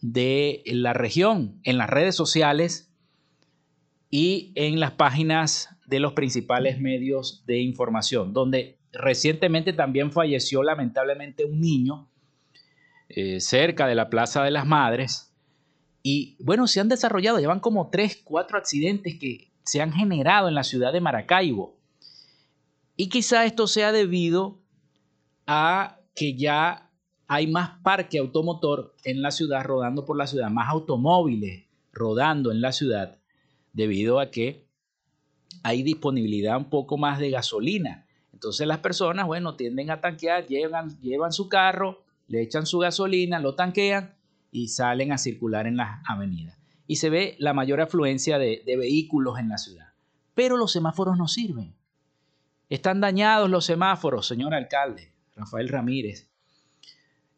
de 0.00 0.62
la 0.66 0.92
región, 0.92 1.60
en 1.64 1.78
las 1.78 1.88
redes 1.88 2.14
sociales 2.14 2.90
y 4.10 4.52
en 4.56 4.80
las 4.80 4.92
páginas 4.92 5.68
de 5.86 6.00
los 6.00 6.12
principales 6.12 6.80
medios 6.80 7.44
de 7.46 7.60
información, 7.60 8.32
donde 8.32 8.78
recientemente 8.92 9.72
también 9.72 10.10
falleció 10.10 10.62
lamentablemente 10.62 11.44
un 11.44 11.60
niño 11.60 12.08
eh, 13.08 13.40
cerca 13.40 13.86
de 13.86 13.94
la 13.94 14.10
Plaza 14.10 14.42
de 14.42 14.50
las 14.50 14.66
Madres 14.66 15.29
y 16.02 16.36
bueno, 16.42 16.66
se 16.66 16.80
han 16.80 16.88
desarrollado, 16.88 17.38
llevan 17.38 17.60
como 17.60 17.90
tres, 17.90 18.20
cuatro 18.24 18.58
accidentes 18.58 19.18
que 19.18 19.52
se 19.64 19.82
han 19.82 19.92
generado 19.92 20.48
en 20.48 20.54
la 20.54 20.64
ciudad 20.64 20.92
de 20.92 21.00
Maracaibo. 21.00 21.76
Y 22.96 23.08
quizá 23.08 23.44
esto 23.44 23.66
sea 23.66 23.92
debido 23.92 24.58
a 25.46 26.00
que 26.14 26.36
ya 26.36 26.90
hay 27.26 27.46
más 27.46 27.78
parque 27.82 28.18
automotor 28.18 28.94
en 29.04 29.22
la 29.22 29.30
ciudad, 29.30 29.64
rodando 29.64 30.04
por 30.04 30.16
la 30.16 30.26
ciudad, 30.26 30.50
más 30.50 30.68
automóviles 30.68 31.66
rodando 31.92 32.50
en 32.50 32.60
la 32.60 32.72
ciudad, 32.72 33.18
debido 33.72 34.20
a 34.20 34.30
que 34.30 34.66
hay 35.62 35.82
disponibilidad 35.82 36.56
un 36.56 36.70
poco 36.70 36.96
más 36.96 37.18
de 37.18 37.30
gasolina. 37.30 38.06
Entonces 38.32 38.66
las 38.66 38.78
personas, 38.78 39.26
bueno, 39.26 39.56
tienden 39.56 39.90
a 39.90 40.00
tanquear, 40.00 40.46
llevan, 40.46 40.98
llevan 41.00 41.32
su 41.32 41.48
carro, 41.48 42.04
le 42.26 42.42
echan 42.42 42.64
su 42.64 42.78
gasolina, 42.78 43.38
lo 43.38 43.54
tanquean 43.54 44.14
y 44.50 44.68
salen 44.68 45.12
a 45.12 45.18
circular 45.18 45.66
en 45.66 45.76
las 45.76 46.00
avenidas. 46.06 46.58
Y 46.86 46.96
se 46.96 47.10
ve 47.10 47.36
la 47.38 47.54
mayor 47.54 47.80
afluencia 47.80 48.38
de, 48.38 48.62
vehículos 48.66 49.38
en 49.38 49.48
la 49.48 49.58
ciudad. 49.58 49.92
Pero 50.34 50.56
los 50.56 50.72
semáforos 50.72 51.16
no 51.16 51.28
sirven. 51.28 51.74
Están 52.68 53.00
dañados 53.00 53.50
los 53.50 53.64
semáforos, 53.64 54.26
señor 54.26 54.54
alcalde, 54.54 55.12
Rafael 55.34 55.68
Ramírez. 55.68 56.28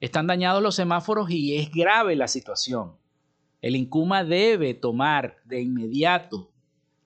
Están 0.00 0.26
dañados 0.26 0.62
los 0.62 0.74
semáforos 0.74 1.30
y 1.30 1.56
es 1.56 1.70
grave 1.70 2.16
la 2.16 2.28
situación. 2.28 2.96
El 3.60 3.76
INCUMA 3.76 4.24
debe 4.24 4.74
tomar 4.74 5.36
de 5.44 5.62
inmediato 5.62 6.50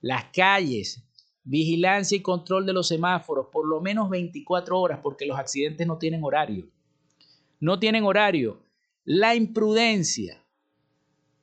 las 0.00 0.24
calles, 0.32 1.04
vigilancia 1.44 2.16
y 2.16 2.22
control 2.22 2.64
de 2.64 2.72
los 2.72 2.88
semáforos 2.88 3.48
por 3.52 3.66
lo 3.66 3.80
menos 3.80 4.08
24 4.08 4.78
horas 4.80 5.00
porque 5.02 5.26
los 5.26 5.38
accidentes 5.38 5.86
no 5.86 5.98
tienen 5.98 6.24
horario. 6.24 6.68
No 7.60 7.78
tienen 7.78 8.04
horario. 8.04 8.65
La 9.08 9.36
imprudencia 9.36 10.44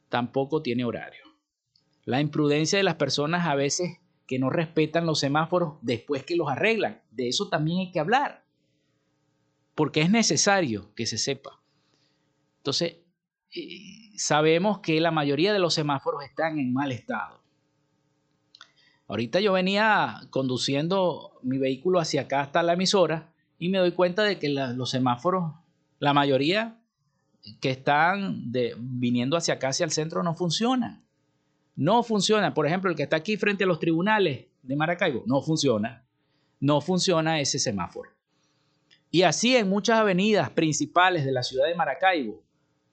tampoco 0.10 0.62
tiene 0.62 0.84
horario. 0.84 1.24
la 2.06 2.20
imprudencia 2.20 2.78
de 2.78 2.84
las 2.84 2.96
personas 2.96 3.48
a 3.48 3.56
veces 3.56 4.02
que 4.28 4.38
no 4.38 4.50
respetan 4.50 5.06
los 5.06 5.20
semáforos 5.20 5.76
después 5.82 6.26
que 6.26 6.36
los 6.36 6.50
arreglan. 6.50 7.02
De 7.10 7.30
eso 7.30 7.48
también 7.48 7.80
hay 7.80 7.92
que 7.92 8.02
hablar, 8.02 8.44
porque 9.76 10.02
es 10.02 10.10
necesario 10.10 10.94
que 10.96 11.06
se 11.06 11.18
sepa. 11.18 11.62
Entonces, 12.58 12.98
eh, 13.56 14.12
sabemos 14.18 14.80
que 14.80 15.00
la 15.00 15.12
mayoría 15.12 15.54
de 15.54 15.60
los 15.60 15.74
semáforos 15.74 16.26
están 16.26 16.60
en 16.60 16.74
mal 16.74 16.92
estado. 16.92 17.42
Ahorita 19.08 19.40
yo 19.40 19.54
venía 19.54 20.20
conduciendo 20.32 21.40
mi 21.44 21.58
vehículo 21.58 22.02
hacia 22.02 22.24
acá 22.24 22.42
hasta 22.42 22.62
la 22.62 22.74
emisora 22.74 23.34
y 23.58 23.70
me 23.70 23.78
doy 23.78 23.94
cuenta 23.94 24.24
de 24.24 24.38
que 24.38 24.50
los 24.50 24.90
semáforos, 24.90 25.54
la 26.00 26.14
mayoría 26.14 26.83
que 27.60 27.72
están 27.72 28.52
viniendo 28.78 29.38
hacia 29.38 29.56
acá, 29.56 29.70
hacia 29.70 29.84
el 29.84 29.92
centro, 29.92 30.24
no 30.24 30.34
funcionan. 30.34 31.04
No 31.76 32.04
funciona. 32.04 32.54
Por 32.54 32.68
ejemplo, 32.68 32.90
el 32.90 32.96
que 32.96 33.04
está 33.04 33.18
aquí 33.18 33.38
frente 33.38 33.64
a 33.64 33.68
los 33.68 33.80
tribunales 33.80 34.48
de 34.62 34.76
Maracaibo, 34.76 35.24
no 35.26 35.42
funciona. 35.42 36.06
No 36.60 36.82
funciona 36.82 37.40
ese 37.40 37.60
semáforo. 37.60 38.12
Y 39.12 39.24
así 39.24 39.56
en 39.56 39.70
muchas 39.70 40.00
avenidas 40.00 40.50
principales 40.52 41.26
de 41.26 41.32
la 41.32 41.44
ciudad 41.44 41.68
de 41.68 41.76
Maracaibo 41.76 42.42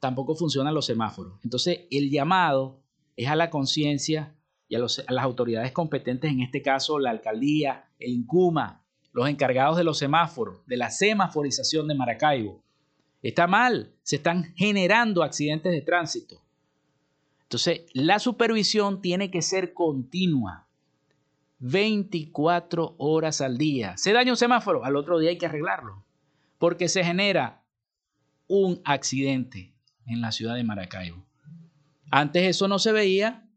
tampoco 0.00 0.34
funcionan 0.34 0.74
los 0.74 0.86
semáforos. 0.86 1.38
Entonces, 1.44 1.80
el 1.90 2.10
llamado 2.10 2.80
es 3.16 3.28
a 3.28 3.36
la 3.36 3.50
conciencia 3.50 4.34
y 4.68 4.76
a, 4.76 4.80
las 4.80 5.24
autoridades 5.24 5.72
competentes, 5.72 6.30
en 6.30 6.40
este 6.40 6.62
caso 6.62 6.98
la 6.98 7.10
alcaldía, 7.10 7.90
el 7.98 8.12
INCUMA, 8.12 8.82
los 9.12 9.28
encargados 9.28 9.76
de 9.76 9.84
los 9.84 9.98
semáforos, 9.98 10.64
de 10.66 10.76
la 10.76 10.90
semaforización 10.90 11.88
de 11.88 11.94
Maracaibo. 11.94 12.62
Está 13.22 13.46
mal, 13.46 13.92
se 14.02 14.16
están 14.16 14.54
generando 14.56 15.22
accidentes 15.22 15.72
de 15.72 15.82
tránsito. 15.82 16.40
Entonces, 17.42 17.82
la 17.92 18.18
supervisión 18.18 19.02
tiene 19.02 19.30
que 19.30 19.42
ser 19.42 19.74
continua, 19.74 20.66
24 21.58 22.94
horas 22.98 23.40
al 23.40 23.58
día. 23.58 23.96
Se 23.96 24.12
daña 24.12 24.32
un 24.32 24.36
semáforo, 24.36 24.84
al 24.84 24.96
otro 24.96 25.18
día 25.18 25.30
hay 25.30 25.38
que 25.38 25.46
arreglarlo, 25.46 26.04
porque 26.58 26.88
se 26.88 27.04
genera 27.04 27.62
un 28.46 28.80
accidente 28.84 29.74
en 30.06 30.20
la 30.20 30.32
ciudad 30.32 30.54
de 30.54 30.64
Maracaibo. 30.64 31.26
Antes 32.10 32.44
eso 32.44 32.66
no 32.66 32.78
se 32.78 32.92
veía, 32.92 33.48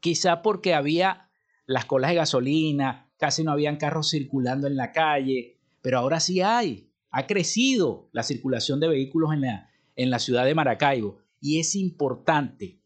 quizá 0.00 0.42
porque 0.42 0.74
había 0.74 1.28
las 1.66 1.84
colas 1.84 2.10
de 2.10 2.16
gasolina, 2.16 3.08
casi 3.18 3.42
no 3.42 3.52
habían 3.52 3.76
carros 3.76 4.10
circulando 4.10 4.66
en 4.66 4.76
la 4.76 4.92
calle, 4.92 5.58
pero 5.82 5.98
ahora 5.98 6.20
sí 6.20 6.40
hay. 6.42 6.90
Ha 7.16 7.26
crecido 7.26 8.10
la 8.12 8.22
circulación 8.22 8.78
de 8.78 8.88
vehículos 8.88 9.32
en 9.32 9.40
la, 9.40 9.70
en 9.96 10.10
la 10.10 10.18
ciudad 10.18 10.44
de 10.44 10.54
Maracaibo 10.54 11.16
y 11.40 11.58
es 11.58 11.74
importante 11.74 12.78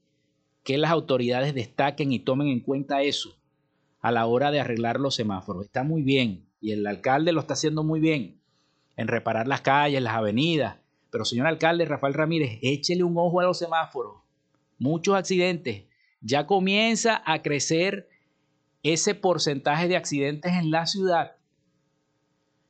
que 0.62 0.78
las 0.78 0.92
autoridades 0.92 1.52
destaquen 1.52 2.12
y 2.12 2.20
tomen 2.20 2.46
en 2.46 2.60
cuenta 2.60 3.02
eso 3.02 3.36
a 4.00 4.12
la 4.12 4.26
hora 4.26 4.52
de 4.52 4.60
arreglar 4.60 5.00
los 5.00 5.16
semáforos. 5.16 5.64
Está 5.64 5.82
muy 5.82 6.02
bien 6.02 6.46
y 6.60 6.70
el 6.70 6.86
alcalde 6.86 7.32
lo 7.32 7.40
está 7.40 7.54
haciendo 7.54 7.82
muy 7.82 7.98
bien 7.98 8.40
en 8.96 9.08
reparar 9.08 9.48
las 9.48 9.62
calles, 9.62 10.00
las 10.00 10.14
avenidas, 10.14 10.76
pero 11.10 11.24
señor 11.24 11.48
alcalde 11.48 11.84
Rafael 11.84 12.14
Ramírez, 12.14 12.60
échele 12.62 13.02
un 13.02 13.18
ojo 13.18 13.40
a 13.40 13.46
los 13.46 13.58
semáforos. 13.58 14.18
Muchos 14.78 15.16
accidentes. 15.16 15.86
Ya 16.20 16.46
comienza 16.46 17.20
a 17.26 17.42
crecer 17.42 18.08
ese 18.84 19.16
porcentaje 19.16 19.88
de 19.88 19.96
accidentes 19.96 20.52
en 20.52 20.70
la 20.70 20.86
ciudad. 20.86 21.32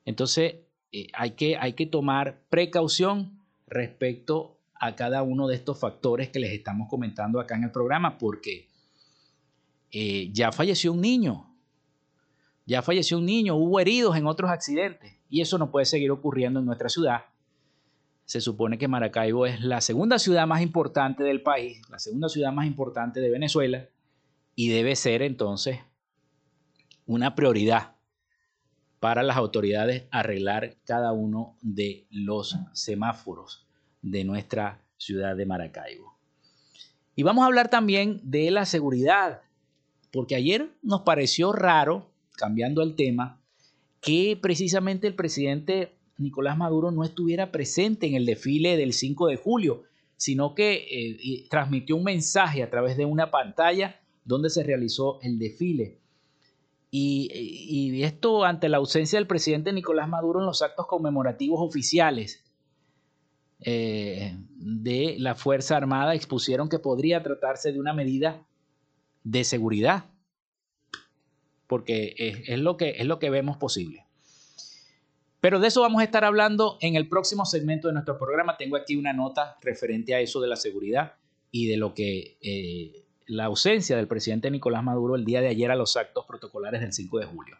Entonces, 0.07 0.55
eh, 0.93 1.07
hay, 1.15 1.33
que, 1.33 1.57
hay 1.57 1.75
que 1.75 1.87
tomar 1.87 2.43
precaución 2.49 3.41
respecto 3.67 4.59
a 4.75 4.97
cada 4.97 5.23
uno 5.23 5.47
de 5.47 5.55
estos 5.55 5.79
factores 5.79 6.31
que 6.31 6.41
les 6.41 6.53
estamos 6.53 6.89
comentando 6.89 7.39
acá 7.39 7.55
en 7.55 7.65
el 7.65 7.71
programa, 7.71 8.19
porque 8.19 8.69
eh, 9.93 10.31
ya 10.33 10.53
falleció 10.53 10.93
un 10.93 11.01
niño, 11.01 11.55
ya 12.67 12.83
falleció 12.83 13.19
un 13.19 13.27
niño, 13.27 13.57
hubo 13.57 13.79
heridos 13.79 14.17
en 14.17 14.27
otros 14.27 14.51
accidentes, 14.51 15.17
y 15.29 15.41
eso 15.43 15.59
no 15.59 15.71
puede 15.71 15.87
seguir 15.87 16.11
ocurriendo 16.11 16.61
en 16.61 16.67
nuestra 16.67 16.89
ciudad. 16.89 17.25
Se 18.25 18.41
supone 18.41 18.79
que 18.79 18.89
Maracaibo 18.89 19.47
es 19.47 19.61
la 19.61 19.81
segunda 19.81 20.19
ciudad 20.19 20.47
más 20.47 20.63
importante 20.63 21.23
del 21.23 21.43
país, 21.43 21.83
la 21.91 21.99
segunda 21.99 22.29
ciudad 22.29 22.53
más 22.53 22.67
importante 22.67 23.21
de 23.21 23.31
Venezuela, 23.31 23.89
y 24.55 24.71
debe 24.71 24.97
ser 24.97 25.23
entonces 25.23 25.81
una 27.07 27.35
prioridad 27.35 27.97
para 29.01 29.23
las 29.23 29.37
autoridades 29.37 30.05
arreglar 30.11 30.77
cada 30.85 31.13
uno 31.13 31.57
de 31.63 32.07
los 32.11 32.57
semáforos 32.75 33.67
de 34.03 34.25
nuestra 34.25 34.85
ciudad 34.99 35.35
de 35.37 35.47
Maracaibo. 35.47 36.17
Y 37.17 37.23
vamos 37.23 37.43
a 37.43 37.47
hablar 37.47 37.71
también 37.71 38.21
de 38.23 38.51
la 38.51 38.67
seguridad, 38.67 39.41
porque 40.13 40.37
ayer 40.37 40.71
nos 40.83 41.01
pareció 41.01 41.53
raro, 41.53 42.11
cambiando 42.37 42.83
el 42.83 42.95
tema, 42.95 43.41
que 44.01 44.39
precisamente 44.41 45.07
el 45.07 45.15
presidente 45.15 45.95
Nicolás 46.19 46.57
Maduro 46.57 46.91
no 46.91 47.03
estuviera 47.03 47.51
presente 47.51 48.07
en 48.07 48.15
el 48.15 48.27
desfile 48.27 48.77
del 48.77 48.93
5 48.93 49.29
de 49.29 49.37
julio, 49.37 49.85
sino 50.17 50.55
que 50.55 50.75
eh, 50.91 51.47
transmitió 51.49 51.97
un 51.97 52.05
mensaje 52.05 52.63
a 52.63 52.71
través 52.71 52.97
de 52.99 53.07
una 53.07 53.31
pantalla 53.31 54.01
donde 54.25 54.51
se 54.51 54.63
realizó 54.63 55.19
el 55.23 55.39
desfile. 55.39 55.99
Y, 56.91 58.03
esto 58.03 58.45
ante 58.45 58.69
la 58.69 58.79
ausencia 58.79 59.19
del 59.19 59.29
presidente 59.29 59.73
Nicolás 59.73 60.09
Maduro 60.09 60.41
en 60.41 60.47
los 60.47 60.63
actos 60.63 60.87
conmemorativos 60.87 61.61
oficiales 61.61 62.45
eh, 63.61 64.37
de 64.57 65.17
la 65.19 65.35
Fuerza 65.35 65.77
Armada 65.77 66.15
expusieron 66.15 66.69
que 66.69 66.79
podría 66.79 67.23
tratarse 67.23 67.73
de 67.73 67.79
una 67.79 67.93
medida 67.93 68.45
de 69.23 69.45
seguridad, 69.45 70.07
porque 71.67 72.15
es, 72.17 72.59
lo, 72.59 72.77
que, 72.77 72.91
es 72.99 73.07
lo 73.07 73.19
que 73.19 73.31
vemos 73.31 73.57
posible. 73.59 74.07
Pero 75.41 75.61
de 75.61 75.69
eso 75.69 75.83
vamos 75.83 76.01
a 76.01 76.05
estar 76.05 76.25
hablando 76.25 76.77
en 76.81 76.97
el 76.97 77.09
próximo 77.09 77.45
segmento 77.47 77.89
de 77.89 77.95
nuestro 77.95 78.19
programa. 78.19 78.57
Tengo 78.57 78.77
aquí 78.77 78.97
una 78.97 79.13
nota 79.13 79.57
referente 79.63 80.15
a 80.15 80.21
eso 80.21 80.41
de 80.41 80.49
la 80.49 80.57
seguridad 80.57 81.15
y 81.51 81.67
de 81.67 81.77
lo 81.77 81.95
que 81.95 82.37
eh, 82.43 83.05
la 83.31 83.45
ausencia 83.45 83.97
del 83.97 84.09
presidente 84.09 84.51
Nicolás 84.51 84.83
Maduro 84.83 85.15
el 85.15 85.25
día 85.25 85.41
de 85.41 85.47
ayer 85.47 85.71
a 85.71 85.77
los 85.77 85.97
actos 85.97 86.27
protocolares 86.27 86.81
del 86.81 86.93
5 86.93 87.21
de 87.21 87.27
julio. 87.27 87.57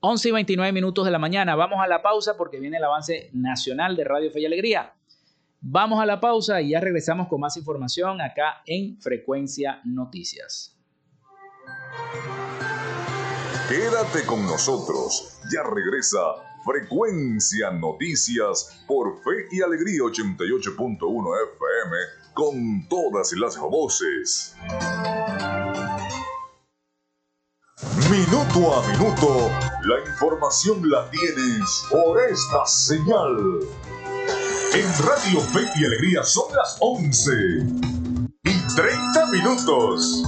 11 0.00 0.28
y 0.28 0.32
29 0.32 0.72
minutos 0.72 1.06
de 1.06 1.10
la 1.10 1.18
mañana. 1.18 1.56
Vamos 1.56 1.80
a 1.82 1.88
la 1.88 2.02
pausa 2.02 2.36
porque 2.36 2.60
viene 2.60 2.76
el 2.76 2.84
avance 2.84 3.30
nacional 3.32 3.96
de 3.96 4.04
Radio 4.04 4.30
Fe 4.30 4.40
y 4.40 4.46
Alegría. 4.46 4.92
Vamos 5.60 6.00
a 6.00 6.06
la 6.06 6.20
pausa 6.20 6.60
y 6.60 6.70
ya 6.70 6.80
regresamos 6.80 7.26
con 7.26 7.40
más 7.40 7.56
información 7.56 8.20
acá 8.20 8.62
en 8.66 9.00
Frecuencia 9.00 9.80
Noticias. 9.84 10.76
Quédate 13.68 14.26
con 14.26 14.42
nosotros. 14.42 15.40
Ya 15.50 15.62
regresa 15.62 16.18
Frecuencia 16.66 17.70
Noticias 17.70 18.84
por 18.86 19.16
Fe 19.22 19.48
y 19.52 19.62
Alegría 19.62 20.00
88.1 20.00 20.98
FM 21.54 22.27
con 22.38 22.86
todas 22.88 23.32
las 23.32 23.58
voces. 23.58 24.54
Minuto 28.08 28.76
a 28.76 28.86
minuto, 28.86 29.50
la 29.82 30.08
información 30.08 30.88
la 30.88 31.10
tienes 31.10 31.84
por 31.90 32.22
esta 32.22 32.64
señal. 32.64 33.58
En 34.72 34.86
Radio 35.04 35.40
Fe 35.40 35.68
y 35.80 35.84
Alegría 35.84 36.22
son 36.22 36.54
las 36.54 36.76
11 36.78 37.32
y 38.44 38.74
30 38.76 39.26
minutos. 39.32 40.22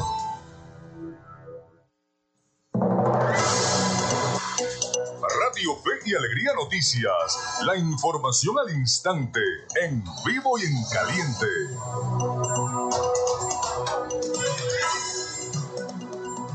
Y 6.11 6.15
Alegría 6.15 6.53
Noticias. 6.55 7.63
La 7.65 7.77
información 7.77 8.57
al 8.59 8.75
instante, 8.75 9.41
en 9.81 10.03
vivo 10.27 10.59
y 10.59 10.63
en 10.63 10.75
caliente. 10.93 11.47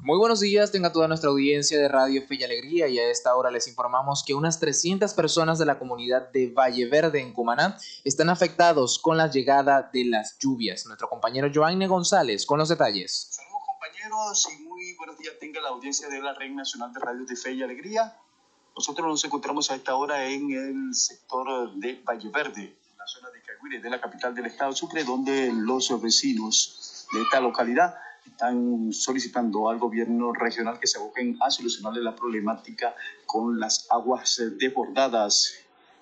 Muy 0.01 0.17
buenos 0.17 0.41
días, 0.41 0.71
tenga 0.71 0.91
toda 0.91 1.07
nuestra 1.07 1.29
audiencia 1.29 1.79
de 1.79 1.87
Radio 1.87 2.21
Fe 2.27 2.35
y 2.35 2.43
Alegría 2.43 2.89
y 2.89 2.99
a 2.99 3.09
esta 3.09 3.33
hora 3.35 3.49
les 3.49 3.67
informamos 3.69 4.25
que 4.25 4.33
unas 4.33 4.59
300 4.59 5.13
personas 5.13 5.57
de 5.57 5.65
la 5.65 5.79
comunidad 5.79 6.31
de 6.31 6.47
Valle 6.47 6.87
Verde 6.89 7.21
en 7.21 7.31
Cumaná 7.31 7.77
están 8.03 8.29
afectados 8.29 8.99
con 8.99 9.15
la 9.15 9.29
llegada 9.29 9.89
de 9.93 10.03
las 10.03 10.37
lluvias. 10.37 10.85
Nuestro 10.85 11.07
compañero 11.07 11.49
Joanne 11.53 11.87
González 11.87 12.45
con 12.45 12.59
los 12.59 12.67
detalles. 12.67 13.29
Saludos 13.31 13.61
compañeros 13.65 14.47
y 14.51 14.63
muy 14.63 14.95
buenos 14.97 15.17
días 15.17 15.35
tenga 15.39 15.61
la 15.61 15.69
audiencia 15.69 16.09
de 16.09 16.21
la 16.21 16.33
Red 16.33 16.51
Nacional 16.51 16.91
de 16.91 16.99
Radio 16.99 17.25
de 17.25 17.35
Fe 17.37 17.53
y 17.53 17.63
Alegría. 17.63 18.17
Nosotros 18.75 19.07
nos 19.07 19.23
encontramos 19.23 19.71
a 19.71 19.75
esta 19.75 19.95
hora 19.95 20.25
en 20.25 20.51
el 20.51 20.93
sector 20.93 21.73
de 21.75 22.01
Valle 22.05 22.29
Verde, 22.29 22.75
en 22.91 22.97
la 22.97 23.07
zona 23.07 23.29
de 23.29 23.41
Caguire, 23.41 23.79
de 23.79 23.89
la 23.89 24.01
capital 24.01 24.35
del 24.35 24.47
estado 24.47 24.73
Sucre, 24.73 25.05
donde 25.05 25.49
los 25.53 26.01
vecinos 26.01 27.07
de 27.13 27.21
esta 27.21 27.39
localidad 27.39 27.95
están 28.25 28.91
solicitando 28.91 29.69
al 29.69 29.77
gobierno 29.77 30.33
regional 30.33 30.77
que 30.77 30.87
se 30.87 30.97
aboquen 30.97 31.37
a 31.41 31.51
solucionarle 31.51 32.01
la 32.01 32.17
problemática 32.17 32.93
con 33.25 33.61
las 33.61 33.87
aguas 33.89 34.41
desbordadas 34.57 35.53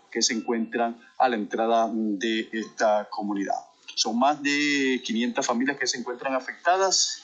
que 0.09 0.23
se 0.23 0.33
encuentran 0.33 0.99
a 1.19 1.29
la 1.29 1.35
entrada 1.35 1.91
de 1.93 2.49
esta 2.51 3.07
comunidad. 3.11 3.59
Son 3.93 4.17
más 4.17 4.41
de 4.41 4.99
500 5.05 5.45
familias 5.45 5.77
que 5.77 5.85
se 5.85 5.99
encuentran 5.99 6.33
afectadas 6.33 7.22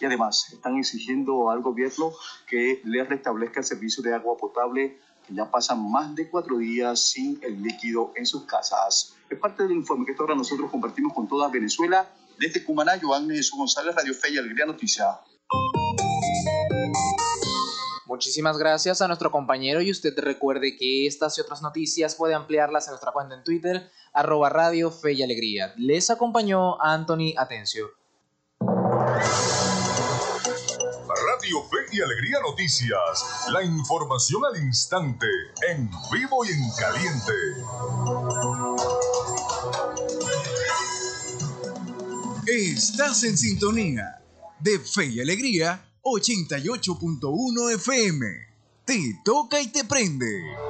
y 0.00 0.06
además 0.06 0.50
están 0.52 0.78
exigiendo 0.78 1.50
al 1.50 1.60
gobierno 1.60 2.12
que 2.48 2.80
les 2.84 3.08
restablezca 3.08 3.60
el 3.60 3.66
servicio 3.66 4.02
de 4.02 4.14
agua 4.14 4.36
potable 4.36 4.98
que 5.26 5.34
ya 5.34 5.50
pasan 5.50 5.90
más 5.90 6.14
de 6.14 6.30
cuatro 6.30 6.58
días 6.58 7.10
sin 7.10 7.38
el 7.42 7.62
líquido 7.62 8.12
en 8.16 8.24
sus 8.24 8.44
casas. 8.44 9.14
Es 9.28 9.38
parte 9.38 9.62
del 9.62 9.72
informe 9.72 10.06
que 10.06 10.12
esta 10.12 10.24
nosotros 10.34 10.70
compartimos 10.70 11.12
con 11.12 11.28
toda 11.28 11.48
Venezuela. 11.48 12.10
Desde 12.38 12.64
Cumaná, 12.64 12.92
Joan 13.00 13.28
Jesús 13.28 13.58
González, 13.58 13.94
Radio 13.94 14.14
Fe 14.14 14.32
y 14.32 14.38
Alegría 14.38 14.64
Noticia. 14.64 15.20
Muchísimas 18.06 18.58
gracias 18.58 19.02
a 19.02 19.06
nuestro 19.06 19.30
compañero 19.30 19.82
y 19.82 19.90
usted 19.90 20.18
recuerde 20.18 20.76
que 20.76 21.06
estas 21.06 21.36
y 21.38 21.42
otras 21.42 21.62
noticias 21.62 22.14
puede 22.14 22.34
ampliarlas 22.34 22.86
en 22.86 22.92
nuestra 22.92 23.12
cuenta 23.12 23.36
en 23.36 23.44
Twitter, 23.44 23.88
arroba 24.12 24.48
Radio 24.48 24.90
Fe 24.90 25.22
Alegría. 25.22 25.74
Les 25.76 26.10
acompañó 26.10 26.80
Anthony 26.82 27.34
Atencio. 27.36 27.99
Fe 31.58 31.78
y 31.92 32.00
Alegría 32.00 32.38
Noticias. 32.46 33.48
La 33.52 33.62
información 33.62 34.42
al 34.44 34.62
instante, 34.62 35.26
en 35.68 35.90
vivo 36.12 36.44
y 36.44 36.50
en 36.50 36.70
caliente. 36.78 37.32
Estás 42.46 43.24
en 43.24 43.36
sintonía 43.36 44.22
de 44.60 44.78
Fe 44.78 45.06
y 45.06 45.20
Alegría 45.20 45.84
88.1 46.02 47.74
FM. 47.74 48.26
Te 48.84 49.20
toca 49.24 49.60
y 49.60 49.66
te 49.68 49.84
prende. 49.84 50.69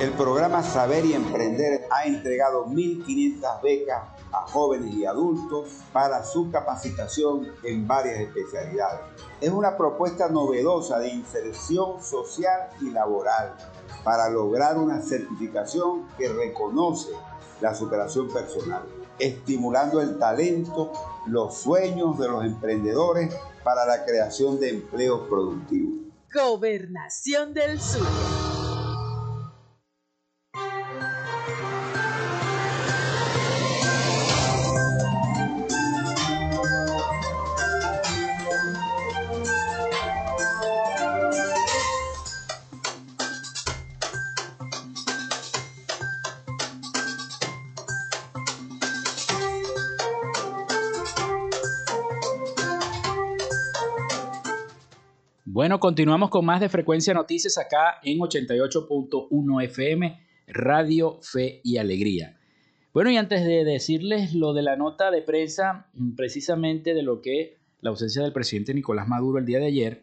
El 0.00 0.12
programa 0.12 0.62
Saber 0.62 1.04
y 1.04 1.12
Emprender 1.12 1.86
ha 1.90 2.04
entregado 2.06 2.64
1.500 2.64 3.62
becas 3.62 4.08
a 4.32 4.46
jóvenes 4.46 4.94
y 4.94 5.04
adultos 5.04 5.68
para 5.92 6.24
su 6.24 6.50
capacitación 6.50 7.48
en 7.64 7.86
varias 7.86 8.18
especialidades. 8.18 9.00
Es 9.42 9.50
una 9.50 9.76
propuesta 9.76 10.30
novedosa 10.30 10.98
de 11.00 11.10
inserción 11.10 12.02
social 12.02 12.70
y 12.80 12.88
laboral 12.90 13.54
para 14.02 14.30
lograr 14.30 14.78
una 14.78 15.02
certificación 15.02 16.08
que 16.16 16.32
reconoce 16.32 17.10
la 17.60 17.74
superación 17.74 18.28
personal, 18.32 18.84
estimulando 19.18 20.00
el 20.00 20.18
talento, 20.18 20.92
los 21.26 21.58
sueños 21.58 22.18
de 22.18 22.28
los 22.28 22.44
emprendedores 22.44 23.34
para 23.64 23.86
la 23.86 24.04
creación 24.04 24.58
de 24.58 24.70
empleos 24.70 25.28
productivos. 25.28 26.00
Gobernación 26.32 27.52
del 27.54 27.80
Sur. 27.80 28.49
Bueno, 55.70 55.78
continuamos 55.78 56.30
con 56.30 56.44
más 56.44 56.60
de 56.60 56.68
Frecuencia 56.68 57.14
Noticias 57.14 57.56
acá 57.56 58.00
en 58.02 58.18
88.1 58.18 59.64
FM, 59.66 60.20
Radio 60.48 61.20
Fe 61.22 61.60
y 61.62 61.76
Alegría. 61.76 62.40
Bueno, 62.92 63.08
y 63.12 63.16
antes 63.16 63.44
de 63.44 63.62
decirles 63.62 64.34
lo 64.34 64.52
de 64.52 64.62
la 64.62 64.74
nota 64.74 65.12
de 65.12 65.22
prensa, 65.22 65.86
precisamente 66.16 66.92
de 66.92 67.04
lo 67.04 67.22
que 67.22 67.58
la 67.82 67.90
ausencia 67.90 68.20
del 68.20 68.32
presidente 68.32 68.74
Nicolás 68.74 69.06
Maduro 69.06 69.38
el 69.38 69.46
día 69.46 69.60
de 69.60 69.66
ayer, 69.66 70.02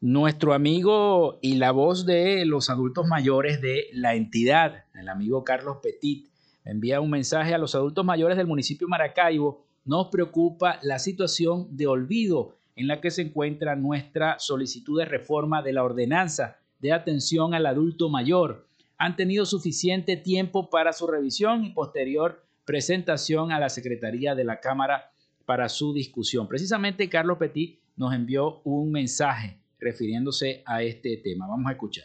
nuestro 0.00 0.52
amigo 0.52 1.38
y 1.40 1.58
la 1.58 1.70
voz 1.70 2.04
de 2.04 2.44
los 2.44 2.68
adultos 2.68 3.06
mayores 3.06 3.60
de 3.60 3.84
la 3.92 4.16
entidad, 4.16 4.86
el 4.94 5.08
amigo 5.08 5.44
Carlos 5.44 5.76
Petit, 5.80 6.26
envía 6.64 7.00
un 7.00 7.10
mensaje 7.10 7.54
a 7.54 7.58
los 7.58 7.76
adultos 7.76 8.04
mayores 8.04 8.36
del 8.36 8.48
municipio 8.48 8.88
Maracaibo. 8.88 9.64
Nos 9.84 10.08
preocupa 10.08 10.80
la 10.82 10.98
situación 10.98 11.68
de 11.70 11.86
olvido 11.86 12.56
en 12.76 12.86
la 12.86 13.00
que 13.00 13.10
se 13.10 13.22
encuentra 13.22 13.76
nuestra 13.76 14.38
solicitud 14.38 14.98
de 14.98 15.04
reforma 15.04 15.62
de 15.62 15.72
la 15.72 15.84
ordenanza 15.84 16.58
de 16.80 16.92
atención 16.92 17.54
al 17.54 17.66
adulto 17.66 18.08
mayor. 18.08 18.66
Han 18.98 19.16
tenido 19.16 19.46
suficiente 19.46 20.16
tiempo 20.16 20.70
para 20.70 20.92
su 20.92 21.06
revisión 21.06 21.64
y 21.64 21.70
posterior 21.70 22.44
presentación 22.64 23.52
a 23.52 23.58
la 23.58 23.68
Secretaría 23.68 24.34
de 24.34 24.44
la 24.44 24.60
Cámara 24.60 25.12
para 25.44 25.68
su 25.68 25.92
discusión. 25.92 26.48
Precisamente 26.48 27.08
Carlos 27.08 27.38
Petit 27.38 27.80
nos 27.96 28.14
envió 28.14 28.60
un 28.64 28.90
mensaje 28.90 29.58
refiriéndose 29.78 30.62
a 30.64 30.82
este 30.82 31.16
tema. 31.16 31.46
Vamos 31.46 31.68
a 31.68 31.72
escuchar. 31.72 32.04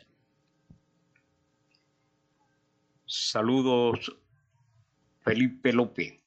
Saludos, 3.06 4.18
Felipe 5.22 5.72
López. 5.72 6.20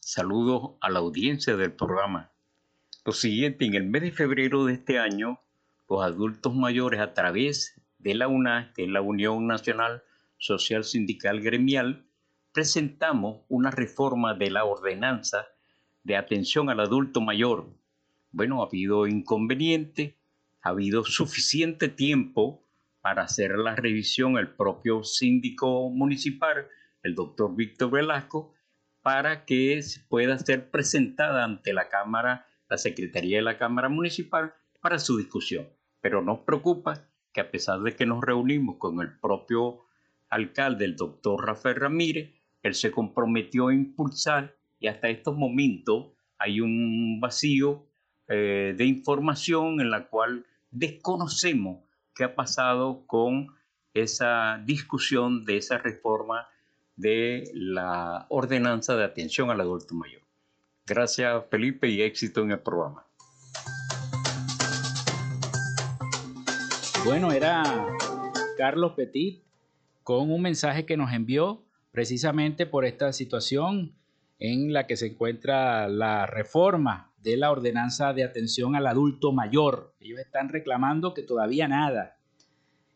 Saludos 0.00 0.72
a 0.80 0.90
la 0.90 0.98
audiencia 0.98 1.56
del 1.56 1.72
programa. 1.72 2.33
Lo 3.06 3.12
siguiente, 3.12 3.66
en 3.66 3.74
el 3.74 3.84
mes 3.84 4.00
de 4.00 4.12
febrero 4.12 4.64
de 4.64 4.72
este 4.72 4.98
año, 4.98 5.38
los 5.90 6.02
adultos 6.02 6.54
mayores 6.54 7.00
a 7.00 7.12
través 7.12 7.78
de 7.98 8.14
la 8.14 8.28
UNA, 8.28 8.72
que 8.74 8.84
es 8.84 8.88
la 8.88 9.02
Unión 9.02 9.46
Nacional 9.46 10.02
Social 10.38 10.84
Sindical 10.84 11.42
Gremial, 11.42 12.06
presentamos 12.52 13.42
una 13.50 13.70
reforma 13.70 14.32
de 14.32 14.50
la 14.50 14.64
ordenanza 14.64 15.46
de 16.02 16.16
atención 16.16 16.70
al 16.70 16.80
adulto 16.80 17.20
mayor. 17.20 17.68
Bueno, 18.32 18.62
ha 18.62 18.68
habido 18.68 19.06
inconveniente, 19.06 20.16
ha 20.62 20.70
habido 20.70 21.04
suficiente 21.04 21.88
tiempo 21.88 22.64
para 23.02 23.24
hacer 23.24 23.58
la 23.58 23.76
revisión 23.76 24.38
el 24.38 24.48
propio 24.48 25.04
síndico 25.04 25.90
municipal, 25.90 26.68
el 27.02 27.14
doctor 27.14 27.54
Víctor 27.54 27.90
Velasco, 27.90 28.54
para 29.02 29.44
que 29.44 29.78
pueda 30.08 30.38
ser 30.38 30.70
presentada 30.70 31.44
ante 31.44 31.74
la 31.74 31.90
Cámara, 31.90 32.46
la 32.68 32.78
Secretaría 32.78 33.38
de 33.38 33.42
la 33.42 33.58
Cámara 33.58 33.88
Municipal, 33.88 34.54
para 34.80 34.98
su 34.98 35.16
discusión. 35.18 35.68
Pero 36.00 36.22
nos 36.22 36.40
preocupa 36.40 37.08
que 37.32 37.40
a 37.40 37.50
pesar 37.50 37.80
de 37.80 37.96
que 37.96 38.06
nos 38.06 38.22
reunimos 38.22 38.76
con 38.76 39.00
el 39.00 39.18
propio 39.18 39.86
alcalde, 40.28 40.84
el 40.84 40.96
doctor 40.96 41.46
Rafael 41.46 41.76
Ramírez, 41.76 42.32
él 42.62 42.74
se 42.74 42.90
comprometió 42.90 43.68
a 43.68 43.74
impulsar 43.74 44.56
y 44.80 44.88
hasta 44.88 45.08
estos 45.08 45.36
momentos 45.36 46.12
hay 46.38 46.60
un 46.60 47.20
vacío 47.20 47.86
eh, 48.28 48.74
de 48.76 48.84
información 48.84 49.80
en 49.80 49.90
la 49.90 50.08
cual 50.08 50.46
desconocemos 50.70 51.84
qué 52.14 52.24
ha 52.24 52.34
pasado 52.34 53.06
con 53.06 53.48
esa 53.92 54.60
discusión 54.64 55.44
de 55.44 55.56
esa 55.58 55.78
reforma 55.78 56.48
de 56.96 57.50
la 57.54 58.26
ordenanza 58.28 58.96
de 58.96 59.04
atención 59.04 59.50
al 59.50 59.60
adulto 59.60 59.94
mayor. 59.94 60.23
Gracias 60.86 61.44
Felipe 61.50 61.88
y 61.88 62.02
éxito 62.02 62.42
en 62.42 62.50
el 62.50 62.60
programa. 62.60 63.06
Bueno, 67.06 67.32
era 67.32 67.62
Carlos 68.58 68.92
Petit 68.92 69.42
con 70.02 70.30
un 70.30 70.42
mensaje 70.42 70.84
que 70.84 70.98
nos 70.98 71.12
envió 71.12 71.64
precisamente 71.90 72.66
por 72.66 72.84
esta 72.84 73.14
situación 73.14 73.94
en 74.38 74.74
la 74.74 74.86
que 74.86 74.96
se 74.96 75.06
encuentra 75.06 75.88
la 75.88 76.26
reforma 76.26 77.14
de 77.16 77.38
la 77.38 77.50
ordenanza 77.50 78.12
de 78.12 78.24
atención 78.24 78.76
al 78.76 78.86
adulto 78.86 79.32
mayor. 79.32 79.94
Ellos 80.00 80.18
están 80.18 80.50
reclamando 80.50 81.14
que 81.14 81.22
todavía 81.22 81.66
nada. 81.66 82.18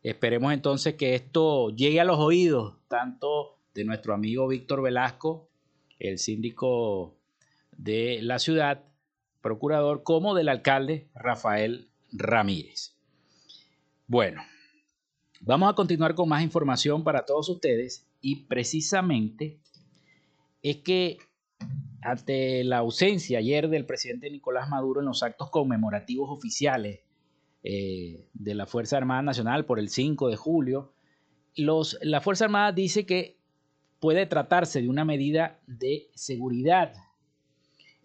Esperemos 0.03 0.53
entonces 0.53 0.95
que 0.95 1.15
esto 1.15 1.71
llegue 1.71 2.01
a 2.01 2.05
los 2.05 2.19
oídos 2.19 2.77
tanto 2.89 3.59
de 3.73 3.85
nuestro 3.85 4.13
amigo 4.13 4.47
Víctor 4.47 4.83
Velasco, 4.83 5.49
el 5.99 6.19
síndico 6.19 7.18
de 7.79 8.21
la 8.21 8.39
ciudad, 8.39 8.85
procurador, 9.41 10.03
como 10.03 10.35
del 10.35 10.51
alcalde 10.51 11.09
Rafael 11.15 11.89
Ramírez. 12.13 12.97
Bueno, 14.07 14.43
vamos 15.41 15.71
a 15.71 15.75
continuar 15.75 16.15
con 16.15 16.29
más 16.29 16.43
información 16.43 17.05
para 17.05 17.25
todos 17.25 17.49
ustedes 17.49 18.07
y 18.21 18.45
precisamente 18.45 19.59
es 20.63 20.77
que 20.79 21.19
ante 22.03 22.65
la 22.65 22.79
ausencia 22.79 23.39
ayer 23.39 23.69
del 23.69 23.87
presidente 23.87 24.31
Nicolás 24.31 24.69
Maduro 24.69 25.01
en 25.01 25.07
los 25.07 25.23
actos 25.23 25.51
conmemorativos 25.51 26.31
oficiales 26.31 27.01
eh, 27.65 28.29
de 28.35 28.55
la 28.55 28.67
Fuerza 28.67 28.97
Armada 28.97 29.23
Nacional 29.23 29.65
por 29.65 29.79
el 29.79 29.89
5 29.89 30.29
de 30.29 30.37
julio, 30.37 30.93
los, 31.57 31.99
la 32.03 32.21
Fuerza 32.21 32.45
Armada 32.45 32.73
dice 32.73 33.05
que 33.05 33.37
puede 34.01 34.27
tratarse 34.27 34.81
de 34.81 34.89
una 34.89 35.05
medida 35.05 35.61
de 35.67 36.09
seguridad. 36.15 36.93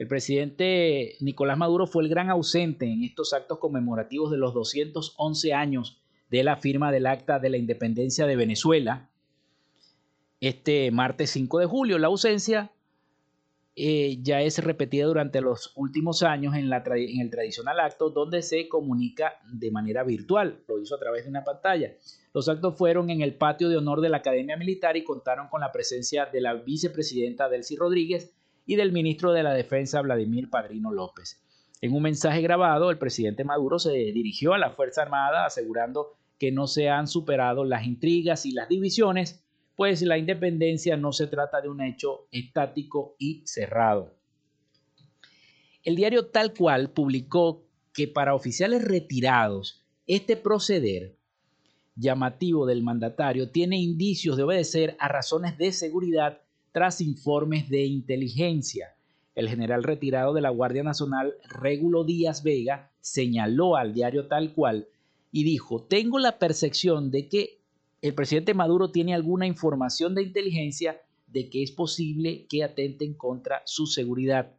El 0.04 0.10
presidente 0.10 1.16
Nicolás 1.22 1.58
Maduro 1.58 1.88
fue 1.88 2.04
el 2.04 2.10
gran 2.10 2.30
ausente 2.30 2.86
en 2.86 3.06
estos 3.06 3.32
actos 3.32 3.58
conmemorativos 3.58 4.32
de 4.32 4.38
los 4.38 4.54
211 4.54 5.54
años 5.54 6.04
de 6.30 6.44
la 6.44 6.58
firma 6.58 6.92
del 6.92 7.08
Acta 7.08 7.40
de 7.40 7.50
la 7.50 7.56
Independencia 7.56 8.28
de 8.28 8.36
Venezuela. 8.36 9.10
Este 10.42 10.92
martes 10.92 11.30
5 11.30 11.60
de 11.60 11.66
julio, 11.68 11.98
la 12.00 12.08
ausencia 12.08 12.74
eh, 13.78 14.18
ya 14.22 14.42
es 14.42 14.62
repetida 14.62 15.06
durante 15.06 15.40
los 15.40 15.72
últimos 15.78 16.22
años 16.22 16.54
en, 16.54 16.70
en 16.74 17.22
el 17.22 17.30
tradicional 17.30 17.80
acto 17.80 18.10
donde 18.10 18.42
se 18.42 18.68
comunica 18.68 19.36
de 19.54 19.72
manera 19.72 20.04
virtual. 20.04 20.66
Lo 20.68 20.82
hizo 20.82 20.96
a 20.96 21.00
través 21.00 21.24
de 21.24 21.30
una 21.30 21.46
pantalla. 21.46 21.94
Los 22.34 22.50
actos 22.50 22.78
fueron 22.78 23.10
en 23.10 23.22
el 23.22 23.36
patio 23.36 23.70
de 23.70 23.78
honor 23.78 24.02
de 24.02 24.10
la 24.10 24.18
Academia 24.18 24.58
Militar 24.58 24.98
y 24.98 25.06
contaron 25.06 25.48
con 25.48 25.62
la 25.62 25.72
presencia 25.72 26.26
de 26.26 26.42
la 26.42 26.56
vicepresidenta 26.56 27.48
Delcy 27.48 27.78
Rodríguez 27.78 28.34
y 28.66 28.76
del 28.76 28.92
ministro 28.92 29.32
de 29.32 29.44
la 29.44 29.54
Defensa 29.54 30.02
Vladimir 30.02 30.50
Padrino 30.50 30.92
López. 30.92 31.42
En 31.82 31.94
un 31.94 32.04
mensaje 32.04 32.42
grabado, 32.42 32.92
el 32.92 32.98
presidente 32.98 33.44
Maduro 33.44 33.80
se 33.80 33.92
dirigió 33.92 34.54
a 34.54 34.58
la 34.58 34.72
Fuerza 34.72 35.02
Armada 35.02 35.46
asegurando 35.46 36.14
que 36.40 36.52
no 36.52 36.68
se 36.68 36.90
han 36.90 37.08
superado 37.08 37.66
las 37.66 37.86
intrigas 37.86 38.46
y 38.46 38.52
las 38.52 38.70
divisiones 38.70 39.44
pues 39.76 40.02
la 40.02 40.18
independencia 40.18 40.98
no 40.98 41.12
se 41.12 41.28
trata 41.28 41.62
de 41.62 41.70
un 41.70 41.82
hecho 41.82 42.28
estático 42.32 43.16
y 43.18 43.42
cerrado. 43.46 44.14
El 45.84 45.96
diario 45.96 46.28
Tal 46.28 46.54
cual 46.54 46.92
publicó 46.92 47.66
que 47.94 48.08
para 48.08 48.36
oficiales 48.36 48.84
retirados, 48.84 49.84
este 50.08 50.38
proceder 50.38 51.16
llamativo 51.96 52.66
del 52.66 52.84
mandatario 52.84 53.50
tiene 53.50 53.78
indicios 53.78 54.38
de 54.38 54.44
obedecer 54.44 54.96
a 55.00 55.08
razones 55.08 55.58
de 55.58 55.72
seguridad 55.72 56.42
tras 56.74 57.00
informes 57.00 57.70
de 57.70 57.86
inteligencia. 57.86 58.96
El 59.36 59.48
general 59.48 59.84
retirado 59.84 60.34
de 60.34 60.42
la 60.42 60.50
Guardia 60.50 60.84
Nacional, 60.84 61.36
Régulo 61.48 62.04
Díaz 62.04 62.44
Vega, 62.44 62.92
señaló 63.00 63.78
al 63.78 63.94
diario 63.94 64.28
Tal 64.28 64.54
cual 64.54 64.88
y 65.32 65.44
dijo, 65.44 65.84
tengo 65.84 66.20
la 66.20 66.38
percepción 66.38 67.10
de 67.10 67.28
que 67.28 67.60
el 68.02 68.14
presidente 68.14 68.54
Maduro 68.54 68.92
tiene 68.92 69.16
alguna 69.16 69.48
información 69.48 70.14
de 70.14 70.24
inteligencia 70.24 71.02
de 71.28 71.50
que 71.50 71.64
es 71.64 71.72
posible 71.72 72.46
que 72.48 72.64
atenten 72.64 73.14
contra 73.14 73.64
su 73.66 73.88
seguridad. 73.88 74.54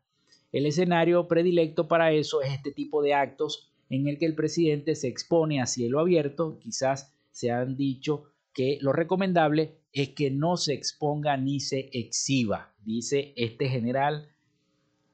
El 0.50 0.66
escenario 0.66 1.28
predilecto 1.28 1.86
para 1.86 2.12
eso 2.12 2.42
es 2.42 2.52
este 2.52 2.72
tipo 2.72 3.02
de 3.02 3.14
actos 3.14 3.70
en 3.90 4.08
el 4.08 4.18
que 4.18 4.26
el 4.26 4.34
presidente 4.34 4.94
se 4.94 5.08
expone 5.08 5.60
a 5.60 5.66
cielo 5.66 6.00
abierto. 6.00 6.58
Quizás 6.58 7.12
se 7.30 7.50
han 7.50 7.76
dicho 7.76 8.24
que 8.54 8.78
lo 8.80 8.92
recomendable 8.92 9.74
es 9.92 10.10
que 10.10 10.30
no 10.30 10.56
se 10.56 10.72
exponga 10.72 11.36
ni 11.36 11.60
se 11.60 11.90
exhiba, 11.92 12.72
dice 12.84 13.34
este 13.36 13.68
general 13.68 14.28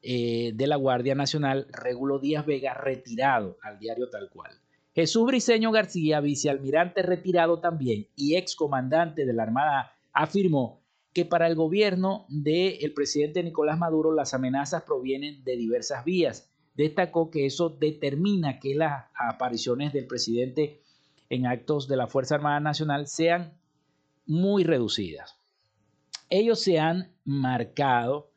eh, 0.03 0.53
de 0.55 0.66
la 0.66 0.76
Guardia 0.76 1.14
Nacional, 1.14 1.66
Regulo 1.70 2.18
Díaz 2.18 2.46
Vega, 2.46 2.74
retirado 2.74 3.59
al 3.62 3.79
diario 3.79 4.09
tal 4.09 4.31
cual. 4.31 4.53
Jesús 4.94 5.26
Briceño 5.26 5.70
García, 5.70 6.20
vicealmirante 6.20 7.03
retirado 7.03 7.61
también 7.61 8.09
y 8.16 8.37
excomandante 8.37 9.24
de 9.24 9.33
la 9.33 9.44
Armada, 9.44 9.92
afirmó 10.12 10.81
que 11.12 11.24
para 11.24 11.46
el 11.46 11.55
gobierno 11.55 12.26
del 12.29 12.92
presidente 12.94 13.42
Nicolás 13.42 13.79
Maduro 13.79 14.12
las 14.12 14.35
amenazas 14.35 14.83
provienen 14.83 15.44
de 15.44 15.57
diversas 15.57 16.05
vías. 16.05 16.50
Destacó 16.74 17.31
que 17.31 17.46
eso 17.46 17.68
determina 17.68 18.59
que 18.59 18.74
las 18.74 19.07
apariciones 19.14 19.92
del 19.92 20.07
presidente 20.07 20.80
en 21.31 21.47
actos 21.47 21.88
de 21.88 21.97
la 21.97 22.09
Fuerza 22.09 22.35
Armada 22.35 22.61
Nacional 22.61 23.07
sean 23.07 23.55
muy 24.27 24.64
reducidas. 24.64 25.38
Ellos 26.29 26.61
se 26.61 26.79
han 26.79 27.12
marcado 27.25 28.31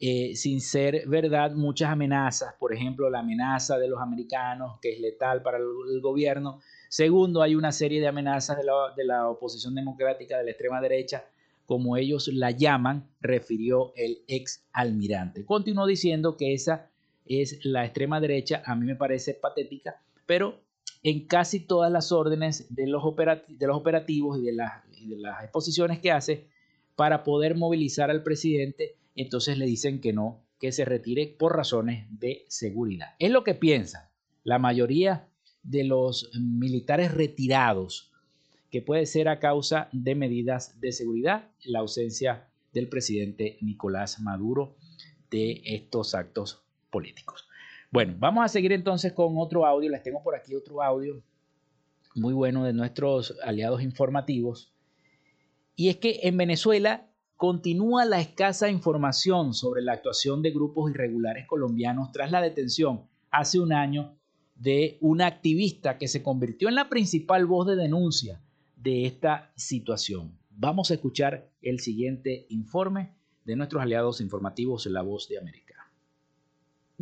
eh, 0.00 0.34
sin 0.34 0.62
ser 0.62 1.06
verdad 1.06 1.52
muchas 1.52 1.90
amenazas, 1.90 2.54
por 2.58 2.74
ejemplo 2.74 3.10
la 3.10 3.20
amenaza 3.20 3.78
de 3.78 3.86
los 3.86 4.00
americanos 4.00 4.78
que 4.80 4.92
es 4.94 5.00
letal 5.00 5.42
para 5.42 5.58
el, 5.58 6.00
gobierno. 6.00 6.60
Segundo, 6.88 7.42
hay 7.42 7.54
una 7.54 7.70
serie 7.70 8.00
de 8.00 8.08
amenazas 8.08 8.56
de 8.56 8.64
la, 8.64 8.72
de 8.96 9.04
la 9.04 9.28
oposición 9.28 9.74
democrática 9.74 10.38
de 10.38 10.44
la 10.44 10.50
extrema 10.50 10.80
derecha, 10.80 11.24
como 11.66 11.96
ellos 11.96 12.28
la 12.28 12.50
llaman, 12.50 13.10
refirió 13.20 13.92
el 13.94 14.22
ex 14.26 14.64
almirante. 14.72 15.44
Continuó 15.44 15.86
diciendo 15.86 16.36
que 16.36 16.54
esa 16.54 16.90
es 17.26 17.64
la 17.64 17.84
extrema 17.84 18.20
derecha, 18.20 18.62
a 18.64 18.74
mí 18.74 18.86
me 18.86 18.96
parece 18.96 19.34
patética, 19.34 20.00
pero 20.26 20.58
en 21.02 21.26
casi 21.26 21.60
todas 21.60 21.90
las 21.90 22.12
órdenes 22.12 22.66
de 22.74 22.86
los, 22.86 23.02
operativos 23.04 24.38
y 24.38 24.42
de, 24.42 24.56
y 24.98 25.08
de 25.08 25.16
las 25.16 25.42
exposiciones 25.42 25.98
que 25.98 26.12
hace 26.12 26.48
para 26.94 27.24
poder 27.24 27.56
movilizar 27.56 28.10
al 28.10 28.22
presidente, 28.22 28.96
entonces 29.14 29.56
le 29.56 29.66
dicen 29.66 30.00
que 30.00 30.12
no, 30.12 30.42
que 30.58 30.72
se 30.72 30.84
retire 30.84 31.34
por 31.38 31.56
razones 31.56 32.06
de 32.10 32.44
seguridad. 32.48 33.14
Es 33.18 33.30
lo 33.30 33.44
que 33.44 33.54
piensan 33.54 34.04
la 34.44 34.58
mayoría 34.58 35.26
de 35.62 35.84
los 35.84 36.30
militares 36.38 37.12
retirados, 37.12 38.12
que 38.70 38.82
puede 38.82 39.06
ser 39.06 39.28
a 39.28 39.40
causa 39.40 39.88
de 39.92 40.14
medidas 40.14 40.80
de 40.80 40.92
seguridad, 40.92 41.48
la 41.64 41.80
ausencia 41.80 42.48
del 42.72 42.88
presidente 42.88 43.58
Nicolás 43.60 44.20
Maduro 44.20 44.76
de 45.30 45.62
estos 45.64 46.14
actos 46.14 46.62
políticos. 46.90 47.49
Bueno, 47.92 48.14
vamos 48.18 48.44
a 48.44 48.48
seguir 48.48 48.72
entonces 48.72 49.12
con 49.12 49.34
otro 49.36 49.66
audio. 49.66 49.90
Les 49.90 50.02
tengo 50.02 50.22
por 50.22 50.36
aquí 50.36 50.54
otro 50.54 50.80
audio 50.82 51.22
muy 52.14 52.32
bueno 52.32 52.64
de 52.64 52.72
nuestros 52.72 53.36
aliados 53.42 53.82
informativos. 53.82 54.72
Y 55.74 55.88
es 55.88 55.96
que 55.96 56.20
en 56.22 56.36
Venezuela 56.36 57.10
continúa 57.36 58.04
la 58.04 58.20
escasa 58.20 58.70
información 58.70 59.54
sobre 59.54 59.82
la 59.82 59.94
actuación 59.94 60.42
de 60.42 60.50
grupos 60.50 60.90
irregulares 60.90 61.46
colombianos 61.46 62.12
tras 62.12 62.30
la 62.30 62.40
detención 62.40 63.08
hace 63.30 63.58
un 63.58 63.72
año 63.72 64.16
de 64.54 64.98
una 65.00 65.26
activista 65.26 65.96
que 65.96 66.06
se 66.06 66.22
convirtió 66.22 66.68
en 66.68 66.74
la 66.74 66.88
principal 66.88 67.46
voz 67.46 67.66
de 67.66 67.76
denuncia 67.76 68.40
de 68.76 69.06
esta 69.06 69.50
situación. 69.56 70.38
Vamos 70.50 70.90
a 70.90 70.94
escuchar 70.94 71.50
el 71.62 71.80
siguiente 71.80 72.46
informe 72.50 73.14
de 73.44 73.56
nuestros 73.56 73.82
aliados 73.82 74.20
informativos 74.20 74.86
en 74.86 74.92
La 74.92 75.02
Voz 75.02 75.28
de 75.28 75.38
América. 75.38 75.79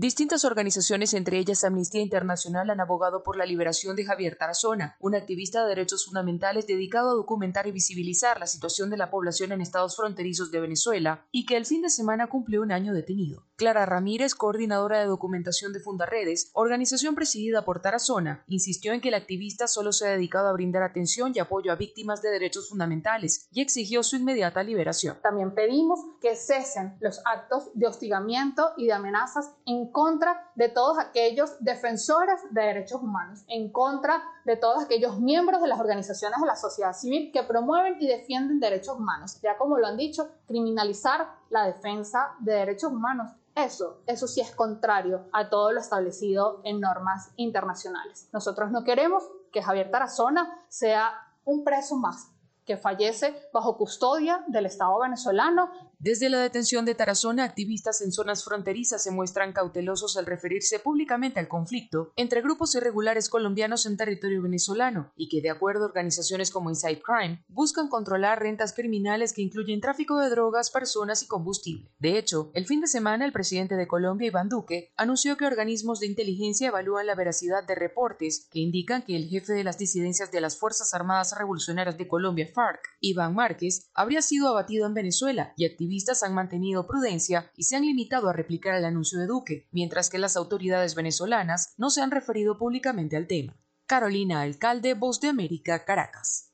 Distintas 0.00 0.44
organizaciones, 0.44 1.12
entre 1.12 1.40
ellas 1.40 1.64
Amnistía 1.64 2.00
Internacional, 2.00 2.70
han 2.70 2.78
abogado 2.78 3.24
por 3.24 3.36
la 3.36 3.44
liberación 3.44 3.96
de 3.96 4.04
Javier 4.04 4.36
Tarazona, 4.36 4.96
un 5.00 5.16
activista 5.16 5.60
de 5.60 5.70
derechos 5.70 6.04
fundamentales 6.04 6.68
dedicado 6.68 7.10
a 7.10 7.14
documentar 7.14 7.66
y 7.66 7.72
visibilizar 7.72 8.38
la 8.38 8.46
situación 8.46 8.90
de 8.90 8.96
la 8.96 9.10
población 9.10 9.50
en 9.50 9.60
estados 9.60 9.96
fronterizos 9.96 10.52
de 10.52 10.60
Venezuela 10.60 11.26
y 11.32 11.46
que 11.46 11.56
el 11.56 11.66
fin 11.66 11.82
de 11.82 11.90
semana 11.90 12.28
cumplió 12.28 12.62
un 12.62 12.70
año 12.70 12.94
detenido. 12.94 13.47
Clara 13.58 13.86
Ramírez, 13.86 14.36
coordinadora 14.36 15.00
de 15.00 15.06
documentación 15.06 15.72
de 15.72 15.80
Fundaredes, 15.80 16.52
organización 16.52 17.16
presidida 17.16 17.64
por 17.64 17.82
Tarazona, 17.82 18.44
insistió 18.46 18.92
en 18.92 19.00
que 19.00 19.08
el 19.08 19.14
activista 19.14 19.66
solo 19.66 19.90
se 19.90 20.06
ha 20.06 20.12
dedicado 20.12 20.46
a 20.46 20.52
brindar 20.52 20.84
atención 20.84 21.32
y 21.34 21.40
apoyo 21.40 21.72
a 21.72 21.74
víctimas 21.74 22.22
de 22.22 22.30
derechos 22.30 22.68
fundamentales 22.68 23.48
y 23.50 23.60
exigió 23.60 24.04
su 24.04 24.14
inmediata 24.14 24.62
liberación. 24.62 25.16
También 25.24 25.56
pedimos 25.56 25.98
que 26.20 26.36
cesen 26.36 26.96
los 27.00 27.20
actos 27.24 27.70
de 27.74 27.88
hostigamiento 27.88 28.74
y 28.76 28.86
de 28.86 28.92
amenazas 28.92 29.50
en 29.66 29.90
contra 29.90 30.52
de 30.54 30.68
todos 30.68 30.96
aquellos 31.00 31.56
defensores 31.58 32.40
de 32.52 32.62
derechos 32.62 33.02
humanos, 33.02 33.42
en 33.48 33.72
contra 33.72 34.22
de 34.44 34.56
todos 34.56 34.84
aquellos 34.84 35.18
miembros 35.18 35.60
de 35.60 35.66
las 35.66 35.80
organizaciones 35.80 36.40
de 36.40 36.46
la 36.46 36.54
sociedad 36.54 36.92
civil 36.92 37.32
que 37.32 37.42
promueven 37.42 37.96
y 37.98 38.06
defienden 38.06 38.60
derechos 38.60 38.96
humanos. 38.96 39.40
Ya 39.42 39.58
como 39.58 39.78
lo 39.78 39.88
han 39.88 39.96
dicho, 39.96 40.28
criminalizar 40.46 41.37
la 41.50 41.64
defensa 41.64 42.34
de 42.40 42.52
derechos 42.52 42.92
humanos. 42.92 43.32
Eso, 43.54 44.02
eso 44.06 44.28
sí 44.28 44.40
es 44.40 44.54
contrario 44.54 45.26
a 45.32 45.48
todo 45.48 45.72
lo 45.72 45.80
establecido 45.80 46.60
en 46.64 46.80
normas 46.80 47.30
internacionales. 47.36 48.28
Nosotros 48.32 48.70
no 48.70 48.84
queremos 48.84 49.24
que 49.52 49.62
Javier 49.62 49.90
Tarazona 49.90 50.62
sea 50.68 51.12
un 51.44 51.64
preso 51.64 51.96
más 51.96 52.30
que 52.64 52.76
fallece 52.76 53.34
bajo 53.52 53.76
custodia 53.76 54.44
del 54.46 54.66
Estado 54.66 54.98
venezolano 55.00 55.70
desde 56.00 56.28
la 56.28 56.38
detención 56.38 56.84
de 56.84 56.94
Tarazona, 56.94 57.42
activistas 57.42 58.02
en 58.02 58.12
zonas 58.12 58.44
fronterizas 58.44 59.02
se 59.02 59.10
muestran 59.10 59.52
cautelosos 59.52 60.16
al 60.16 60.26
referirse 60.26 60.78
públicamente 60.78 61.40
al 61.40 61.48
conflicto 61.48 62.12
entre 62.14 62.40
grupos 62.40 62.72
irregulares 62.76 63.28
colombianos 63.28 63.84
en 63.84 63.96
territorio 63.96 64.40
venezolano 64.40 65.10
y 65.16 65.28
que, 65.28 65.42
de 65.42 65.50
acuerdo 65.50 65.82
a 65.82 65.86
organizaciones 65.88 66.52
como 66.52 66.70
Inside 66.70 67.02
Crime, 67.02 67.44
buscan 67.48 67.88
controlar 67.88 68.40
rentas 68.40 68.74
criminales 68.74 69.32
que 69.32 69.42
incluyen 69.42 69.80
tráfico 69.80 70.20
de 70.20 70.30
drogas, 70.30 70.70
personas 70.70 71.24
y 71.24 71.26
combustible. 71.26 71.90
De 71.98 72.16
hecho, 72.16 72.52
el 72.54 72.66
fin 72.66 72.80
de 72.80 72.86
semana 72.86 73.24
el 73.24 73.32
presidente 73.32 73.74
de 73.74 73.88
Colombia, 73.88 74.28
Iván 74.28 74.48
Duque, 74.48 74.92
anunció 74.96 75.36
que 75.36 75.46
organismos 75.46 75.98
de 75.98 76.06
inteligencia 76.06 76.68
evalúan 76.68 77.08
la 77.08 77.16
veracidad 77.16 77.66
de 77.66 77.74
reportes 77.74 78.46
que 78.52 78.60
indican 78.60 79.02
que 79.02 79.16
el 79.16 79.28
jefe 79.28 79.52
de 79.52 79.64
las 79.64 79.78
disidencias 79.78 80.30
de 80.30 80.42
las 80.42 80.56
Fuerzas 80.60 80.94
Armadas 80.94 81.34
Revolucionarias 81.36 81.98
de 81.98 82.06
Colombia, 82.06 82.48
FARC, 82.54 82.84
Iván 83.00 83.34
Márquez, 83.34 83.90
habría 83.94 84.22
sido 84.22 84.46
abatido 84.46 84.86
en 84.86 84.94
Venezuela 84.94 85.54
y 85.56 85.66
activista 85.66 85.87
han 86.22 86.34
mantenido 86.34 86.86
prudencia 86.86 87.50
y 87.56 87.64
se 87.64 87.76
han 87.76 87.86
limitado 87.86 88.28
a 88.28 88.32
replicar 88.32 88.74
el 88.74 88.84
anuncio 88.84 89.18
de 89.18 89.26
Duque, 89.26 89.68
mientras 89.72 90.10
que 90.10 90.18
las 90.18 90.36
autoridades 90.36 90.94
venezolanas 90.94 91.74
no 91.76 91.90
se 91.90 92.02
han 92.02 92.10
referido 92.10 92.58
públicamente 92.58 93.16
al 93.16 93.26
tema. 93.26 93.56
Carolina 93.86 94.42
Alcalde, 94.42 94.94
Voz 94.94 95.20
de 95.20 95.28
América, 95.28 95.84
Caracas. 95.84 96.52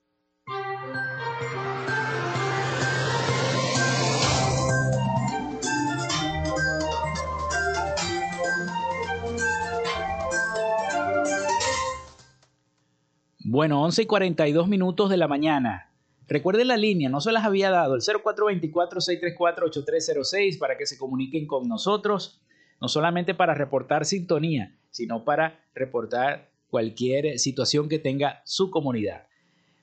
Bueno, 13.46 13.82
11 13.82 14.02
y 14.02 14.06
42 14.06 14.68
minutos 14.68 15.10
de 15.10 15.16
la 15.16 15.28
mañana. 15.28 15.93
Recuerden 16.26 16.68
la 16.68 16.76
línea, 16.76 17.08
no 17.08 17.20
se 17.20 17.32
las 17.32 17.44
había 17.44 17.70
dado, 17.70 17.94
el 17.94 18.00
0424-634-8306 18.00 20.58
para 20.58 20.78
que 20.78 20.86
se 20.86 20.96
comuniquen 20.96 21.46
con 21.46 21.68
nosotros, 21.68 22.40
no 22.80 22.88
solamente 22.88 23.34
para 23.34 23.54
reportar 23.54 24.06
sintonía, 24.06 24.74
sino 24.90 25.24
para 25.24 25.60
reportar 25.74 26.50
cualquier 26.70 27.38
situación 27.38 27.88
que 27.88 27.98
tenga 27.98 28.40
su 28.44 28.70
comunidad. 28.70 29.26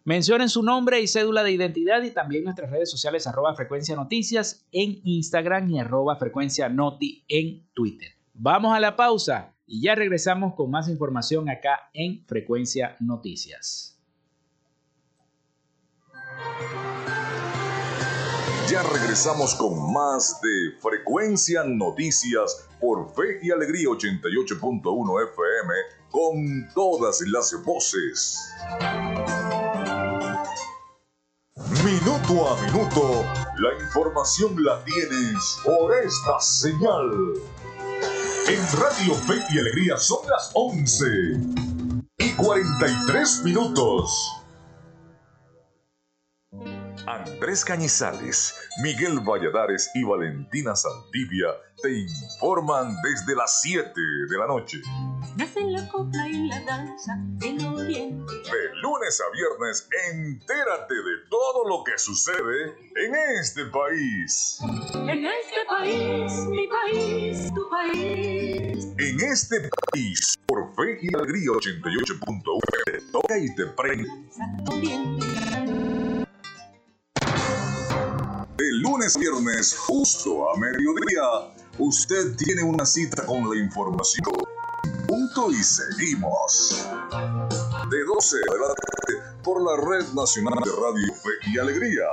Mencionen 0.03 0.49
su 0.49 0.63
nombre 0.63 0.99
y 0.99 1.07
cédula 1.07 1.43
de 1.43 1.51
identidad 1.51 2.01
y 2.01 2.09
también 2.09 2.43
nuestras 2.43 2.71
redes 2.71 2.89
sociales 2.89 3.27
arroba 3.27 3.55
frecuencia 3.55 3.95
noticias 3.95 4.65
en 4.71 4.99
Instagram 5.03 5.69
y 5.69 5.79
arroba 5.79 6.15
frecuencia 6.15 6.69
noti 6.69 7.23
en 7.27 7.67
Twitter. 7.73 8.09
Vamos 8.33 8.75
a 8.75 8.79
la 8.79 8.95
pausa 8.95 9.53
y 9.67 9.83
ya 9.83 9.93
regresamos 9.93 10.55
con 10.55 10.71
más 10.71 10.89
información 10.89 11.49
acá 11.49 11.91
en 11.93 12.25
Frecuencia 12.25 12.95
Noticias. 12.99 13.90
Ya 18.71 18.83
regresamos 18.83 19.53
con 19.55 19.91
más 19.91 20.39
de 20.41 20.79
Frecuencia 20.79 21.63
Noticias 21.65 22.69
por 22.79 23.13
Fe 23.13 23.39
y 23.41 23.51
Alegría 23.51 23.89
88.1 23.89 25.29
FM 25.29 25.73
con 26.09 26.73
todas 26.73 27.19
las 27.27 27.53
voces. 27.65 28.39
Minuto 31.83 32.49
a 32.49 32.61
minuto, 32.61 33.25
la 33.57 33.83
información 33.83 34.63
la 34.63 34.83
tienes 34.85 35.57
por 35.65 35.93
esta 35.93 36.39
señal. 36.39 37.11
En 38.47 38.79
Radio 38.79 39.15
Fe 39.15 39.35
y 39.53 39.59
Alegría 39.59 39.97
son 39.97 40.19
las 40.29 40.49
11 40.53 41.05
y 42.19 42.29
43 42.35 43.43
minutos. 43.43 44.40
Andrés 47.41 47.65
Cañizales, 47.65 48.53
Miguel 48.83 49.19
Valladares 49.19 49.89
y 49.95 50.03
Valentina 50.03 50.75
Saldivia 50.75 51.47
te 51.81 51.91
informan 51.91 52.95
desde 53.01 53.35
las 53.35 53.61
7 53.61 53.91
de 54.29 54.37
la 54.37 54.45
noche. 54.45 54.77
la 55.65 55.87
copla 55.89 56.27
y 56.27 56.47
la 56.47 56.61
danza 56.61 57.17
oriente. 57.67 58.33
De 58.43 58.75
lunes 58.83 59.19
a 59.21 59.31
viernes, 59.31 59.89
entérate 60.13 60.93
de 60.93 61.17
todo 61.31 61.67
lo 61.67 61.83
que 61.83 61.97
sucede 61.97 62.75
en 62.95 63.15
este 63.39 63.65
país. 63.65 64.59
En 64.93 65.25
este 65.25 65.65
país, 65.67 66.31
mi 66.47 66.67
país, 66.67 67.51
tu 67.55 67.67
país. 67.71 68.87
En 68.99 69.19
este 69.19 69.67
país, 69.91 70.37
por 70.45 70.71
Fe 70.75 70.99
y 71.01 71.15
Alegría 71.15 71.49
88.1, 71.49 72.59
te 72.85 73.01
toca 73.11 73.35
y 73.39 73.55
te 73.55 73.65
prende 73.65 75.30
lunes 78.81 79.15
viernes, 79.17 79.77
justo 79.77 80.49
a 80.49 80.57
mediodía, 80.57 81.53
usted 81.77 82.35
tiene 82.35 82.63
una 82.63 82.85
cita 82.85 83.25
con 83.25 83.47
la 83.47 83.55
información. 83.55 84.33
Punto 85.07 85.51
y 85.51 85.63
seguimos. 85.63 86.87
De 87.89 88.03
12 88.03 88.37
de 88.37 88.59
la 88.59 88.73
tarde 88.73 89.41
por 89.43 89.61
la 89.61 89.77
Red 89.77 90.13
Nacional 90.13 90.59
de 90.63 90.71
Radio 90.71 91.13
Fe 91.13 91.51
y 91.53 91.59
Alegría. 91.59 92.05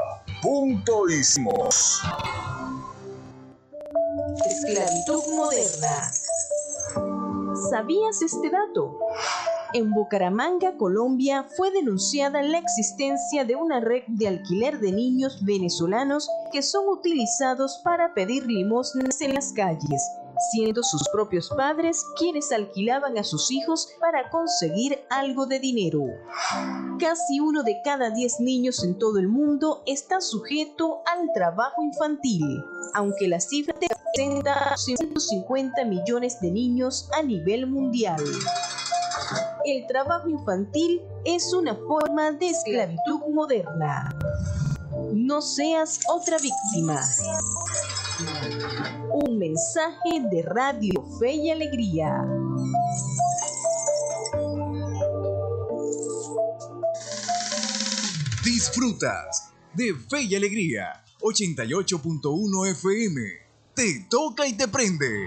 Punto 0.43 1.09
y 1.09 1.25
seguimos. 1.25 2.03
Esclavitud 4.45 5.23
moderna. 5.37 6.13
¿Sabías 7.71 8.21
este 8.23 8.51
dato? 8.51 8.99
En 9.75 9.91
Bucaramanga, 9.93 10.79
Colombia, 10.79 11.47
fue 11.57 11.71
denunciada 11.71 12.41
la 12.41 12.57
existencia 12.57 13.45
de 13.45 13.55
una 13.55 13.81
red 13.81 14.03
de 14.07 14.27
alquiler 14.27 14.81
de 14.81 14.93
niños 14.93 15.45
venezolanos 15.45 16.27
que 16.53 16.63
son 16.63 16.89
utilizados 16.89 17.79
para 17.85 18.15
pedir 18.15 18.47
limosnas 18.47 19.21
en 19.21 19.35
las 19.35 19.53
calles, 19.53 20.03
siendo 20.51 20.83
sus 20.83 21.07
propios 21.13 21.51
padres 21.51 22.03
quienes 22.17 22.51
alquilaban 22.51 23.19
a 23.19 23.25
sus 23.25 23.51
hijos 23.51 23.91
para 24.01 24.31
conseguir 24.31 25.01
algo 25.11 25.45
de 25.45 25.59
dinero. 25.61 26.03
Casi 26.99 27.39
uno 27.39 27.63
de 27.63 27.83
cada 27.85 28.09
diez 28.09 28.41
niños 28.41 28.83
en 28.83 28.99
todo 28.99 29.19
el 29.19 29.29
mundo 29.29 29.83
está 29.85 30.23
sujeto 30.23 31.03
al 31.05 31.31
trabajo 31.35 31.83
infantil, 31.83 32.65
aunque 32.95 33.29
la 33.29 33.39
cifra 33.39 33.75
representa 33.79 34.75
150 34.79 35.85
millones 35.85 36.41
de 36.41 36.53
niños 36.53 37.11
a 37.13 37.23
nivel 37.23 37.67
mundial 37.67 38.25
el 39.65 39.87
trabajo 39.87 40.29
infantil 40.29 41.03
es 41.25 41.53
una 41.53 41.75
forma 41.75 42.33
de 42.33 42.49
esclavitud 42.51 43.21
moderna. 43.33 44.15
No 45.13 45.43
seas 45.43 46.01
otra 46.09 46.39
víctima. 46.39 47.01
Un 49.13 49.39
mensaje 49.39 50.21
de 50.31 50.43
Radio 50.43 51.05
Fe 51.21 51.33
y 51.33 51.51
Alegría. 51.51 52.25
Disfrutas 58.45 59.53
de 59.75 59.95
Fe 60.09 60.23
y 60.23 60.35
Alegría 60.35 61.05
88.1 61.21 62.71
FM. 62.71 63.21
Te 63.75 64.07
toca 64.09 64.47
y 64.47 64.55
te 64.55 64.67
prende. 64.69 65.27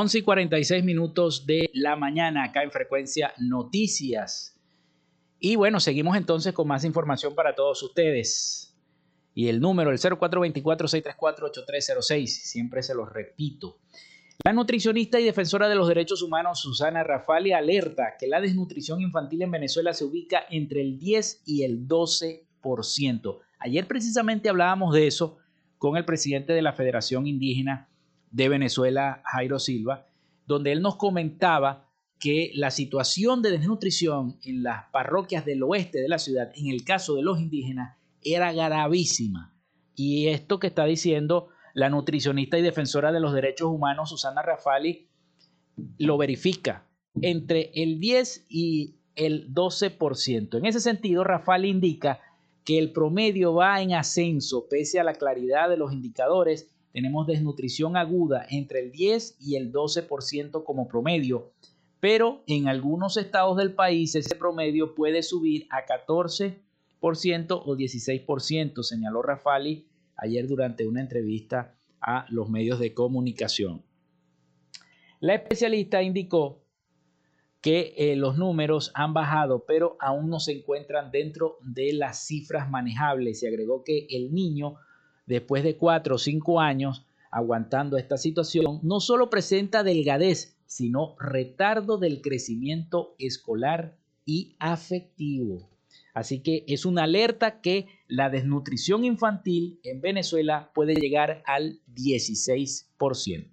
11 0.00 0.18
y 0.18 0.22
46 0.22 0.84
minutos 0.84 1.44
de 1.44 1.70
la 1.72 1.96
mañana 1.96 2.44
acá 2.44 2.62
en 2.62 2.70
Frecuencia 2.70 3.34
Noticias. 3.36 4.56
Y 5.40 5.56
bueno, 5.56 5.80
seguimos 5.80 6.16
entonces 6.16 6.52
con 6.52 6.68
más 6.68 6.84
información 6.84 7.34
para 7.34 7.56
todos 7.56 7.82
ustedes. 7.82 8.78
Y 9.34 9.48
el 9.48 9.58
número, 9.58 9.90
el 9.90 9.98
0424-634-8306, 9.98 12.26
siempre 12.28 12.84
se 12.84 12.94
los 12.94 13.12
repito. 13.12 13.80
La 14.44 14.52
nutricionista 14.52 15.18
y 15.18 15.24
defensora 15.24 15.68
de 15.68 15.74
los 15.74 15.88
derechos 15.88 16.22
humanos 16.22 16.60
Susana 16.60 17.02
Rafali 17.02 17.50
alerta 17.50 18.14
que 18.20 18.28
la 18.28 18.40
desnutrición 18.40 19.00
infantil 19.00 19.42
en 19.42 19.50
Venezuela 19.50 19.92
se 19.94 20.04
ubica 20.04 20.44
entre 20.48 20.80
el 20.80 21.00
10 21.00 21.42
y 21.44 21.64
el 21.64 21.88
12%. 21.88 23.38
Ayer 23.58 23.88
precisamente 23.88 24.48
hablábamos 24.48 24.94
de 24.94 25.08
eso 25.08 25.38
con 25.76 25.96
el 25.96 26.04
presidente 26.04 26.52
de 26.52 26.62
la 26.62 26.72
Federación 26.72 27.26
Indígena 27.26 27.88
de 28.30 28.48
Venezuela, 28.48 29.22
Jairo 29.24 29.58
Silva, 29.58 30.06
donde 30.46 30.72
él 30.72 30.82
nos 30.82 30.96
comentaba 30.96 31.88
que 32.18 32.50
la 32.54 32.70
situación 32.70 33.42
de 33.42 33.52
desnutrición 33.52 34.38
en 34.42 34.62
las 34.62 34.86
parroquias 34.90 35.44
del 35.44 35.62
oeste 35.62 36.00
de 36.00 36.08
la 36.08 36.18
ciudad, 36.18 36.50
en 36.54 36.68
el 36.68 36.84
caso 36.84 37.14
de 37.14 37.22
los 37.22 37.40
indígenas, 37.40 37.96
era 38.22 38.52
gravísima. 38.52 39.54
Y 39.94 40.28
esto 40.28 40.58
que 40.58 40.66
está 40.68 40.84
diciendo 40.84 41.48
la 41.74 41.90
nutricionista 41.90 42.58
y 42.58 42.62
defensora 42.62 43.12
de 43.12 43.20
los 43.20 43.32
derechos 43.32 43.68
humanos, 43.68 44.10
Susana 44.10 44.42
Rafali, 44.42 45.08
lo 45.98 46.18
verifica 46.18 46.88
entre 47.22 47.70
el 47.74 48.00
10 48.00 48.46
y 48.48 48.96
el 49.14 49.52
12%. 49.52 50.58
En 50.58 50.66
ese 50.66 50.80
sentido, 50.80 51.24
Rafali 51.24 51.68
indica 51.68 52.20
que 52.64 52.78
el 52.78 52.92
promedio 52.92 53.54
va 53.54 53.80
en 53.80 53.94
ascenso 53.94 54.66
pese 54.68 55.00
a 55.00 55.04
la 55.04 55.14
claridad 55.14 55.68
de 55.68 55.76
los 55.76 55.92
indicadores 55.92 56.70
tenemos 56.98 57.28
desnutrición 57.28 57.96
aguda 57.96 58.44
entre 58.50 58.80
el 58.80 58.90
10 58.90 59.36
y 59.38 59.54
el 59.54 59.72
12% 59.72 60.64
como 60.64 60.88
promedio, 60.88 61.52
pero 62.00 62.42
en 62.48 62.66
algunos 62.66 63.16
estados 63.16 63.56
del 63.56 63.72
país 63.72 64.16
ese 64.16 64.34
promedio 64.34 64.96
puede 64.96 65.22
subir 65.22 65.68
a 65.70 65.86
14% 65.86 66.56
o 67.00 67.76
16%, 67.76 68.82
señaló 68.82 69.22
Rafali 69.22 69.86
ayer 70.16 70.48
durante 70.48 70.88
una 70.88 71.00
entrevista 71.00 71.76
a 72.00 72.26
los 72.30 72.50
medios 72.50 72.80
de 72.80 72.92
comunicación. 72.94 73.84
La 75.20 75.36
especialista 75.36 76.02
indicó 76.02 76.64
que 77.60 77.94
eh, 77.96 78.16
los 78.16 78.38
números 78.38 78.90
han 78.94 79.14
bajado, 79.14 79.64
pero 79.68 79.96
aún 80.00 80.30
no 80.30 80.40
se 80.40 80.50
encuentran 80.50 81.12
dentro 81.12 81.58
de 81.60 81.92
las 81.92 82.26
cifras 82.26 82.68
manejables 82.68 83.44
y 83.44 83.46
agregó 83.46 83.84
que 83.84 84.08
el 84.10 84.34
niño 84.34 84.78
después 85.28 85.62
de 85.62 85.76
cuatro 85.76 86.16
o 86.16 86.18
cinco 86.18 86.60
años 86.60 87.04
aguantando 87.30 87.98
esta 87.98 88.16
situación, 88.16 88.80
no 88.82 89.00
solo 89.00 89.28
presenta 89.28 89.82
delgadez, 89.82 90.56
sino 90.66 91.14
retardo 91.18 91.98
del 91.98 92.22
crecimiento 92.22 93.14
escolar 93.18 93.96
y 94.24 94.56
afectivo. 94.58 95.68
Así 96.14 96.40
que 96.40 96.64
es 96.66 96.86
una 96.86 97.04
alerta 97.04 97.60
que 97.60 97.86
la 98.08 98.30
desnutrición 98.30 99.04
infantil 99.04 99.78
en 99.84 100.00
Venezuela 100.00 100.70
puede 100.74 100.94
llegar 100.94 101.42
al 101.46 101.80
16%. 101.94 103.50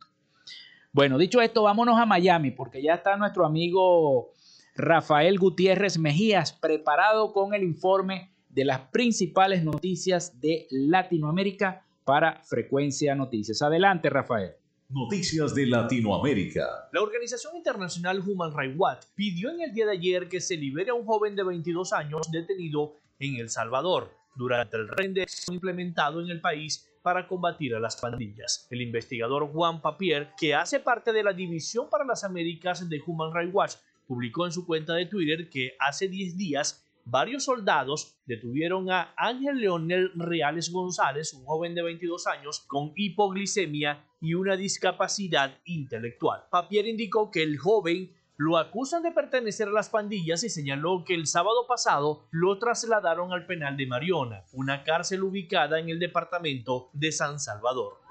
Bueno, 0.93 1.17
dicho 1.17 1.41
esto, 1.41 1.63
vámonos 1.63 1.99
a 1.99 2.05
Miami 2.05 2.51
porque 2.51 2.81
ya 2.81 2.93
está 2.93 3.17
nuestro 3.17 3.45
amigo 3.45 4.31
Rafael 4.75 5.37
Gutiérrez 5.37 5.97
Mejías 5.97 6.53
preparado 6.53 7.33
con 7.33 7.53
el 7.53 7.63
informe 7.63 8.34
de 8.55 8.63
las 8.63 8.79
principales 8.87 9.65
noticias 9.65 10.39
de 10.39 10.65
Latinoamérica 10.71 11.85
para 12.05 12.41
Frecuencia 12.41 13.13
Noticias. 13.13 13.61
Adelante, 13.61 14.09
Rafael. 14.09 14.51
Noticias 14.87 15.53
de 15.53 15.65
Latinoamérica. 15.65 16.87
La 16.93 17.01
organización 17.01 17.57
internacional 17.57 18.23
Human 18.25 18.55
Rights 18.55 18.75
Watch 18.77 19.05
pidió 19.13 19.51
en 19.51 19.59
el 19.59 19.73
día 19.73 19.85
de 19.85 19.91
ayer 19.91 20.29
que 20.29 20.39
se 20.39 20.55
libere 20.55 20.91
a 20.91 20.93
un 20.93 21.05
joven 21.05 21.35
de 21.35 21.43
22 21.43 21.91
años 21.91 22.31
detenido 22.31 22.93
en 23.19 23.35
El 23.35 23.49
Salvador 23.49 24.09
durante 24.35 24.77
el 24.77 24.87
rendex 24.87 25.49
implementado 25.49 26.21
en 26.21 26.29
el 26.29 26.39
país 26.39 26.87
para 27.01 27.27
combatir 27.27 27.75
a 27.75 27.79
las 27.81 27.97
pandillas. 27.97 28.67
El 28.69 28.81
investigador 28.81 29.51
Juan 29.51 29.81
Papier, 29.81 30.29
que 30.39 30.55
hace 30.55 30.79
parte 30.79 31.11
de 31.11 31.23
la 31.23 31.33
División 31.33 31.89
para 31.89 32.05
las 32.05 32.23
Américas 32.23 32.87
de 32.87 33.01
Human 33.05 33.33
Rights 33.33 33.53
Watch, 33.53 33.73
publicó 34.07 34.45
en 34.45 34.53
su 34.53 34.65
cuenta 34.65 34.93
de 34.93 35.07
Twitter 35.07 35.49
que 35.49 35.75
hace 35.79 36.07
10 36.07 36.37
días 36.37 36.84
varios 37.05 37.45
soldados 37.45 38.17
detuvieron 38.25 38.91
a 38.91 39.13
Ángel 39.15 39.57
Leonel 39.57 40.11
Reales 40.15 40.71
González, 40.71 41.33
un 41.33 41.45
joven 41.45 41.75
de 41.75 41.83
22 41.83 42.27
años 42.27 42.65
con 42.67 42.91
hipoglicemia 42.95 44.03
y 44.19 44.33
una 44.33 44.57
discapacidad 44.57 45.59
intelectual. 45.65 46.43
Papier 46.49 46.87
indicó 46.87 47.29
que 47.29 47.43
el 47.43 47.57
joven 47.57 48.11
lo 48.37 48.57
acusan 48.57 49.03
de 49.03 49.11
pertenecer 49.11 49.69
a 49.69 49.71
las 49.71 49.89
pandillas 49.89 50.43
y 50.43 50.49
señaló 50.49 51.05
que 51.05 51.13
el 51.13 51.27
sábado 51.27 51.67
pasado 51.67 52.27
lo 52.31 52.57
trasladaron 52.59 53.31
al 53.31 53.45
penal 53.45 53.77
de 53.77 53.87
Mariona, 53.87 54.43
una 54.51 54.83
cárcel 54.83 55.23
ubicada 55.23 55.79
en 55.79 55.89
el 55.89 55.99
departamento 55.99 56.89
de 56.91 57.11
San 57.13 57.39
Salvador. 57.39 58.01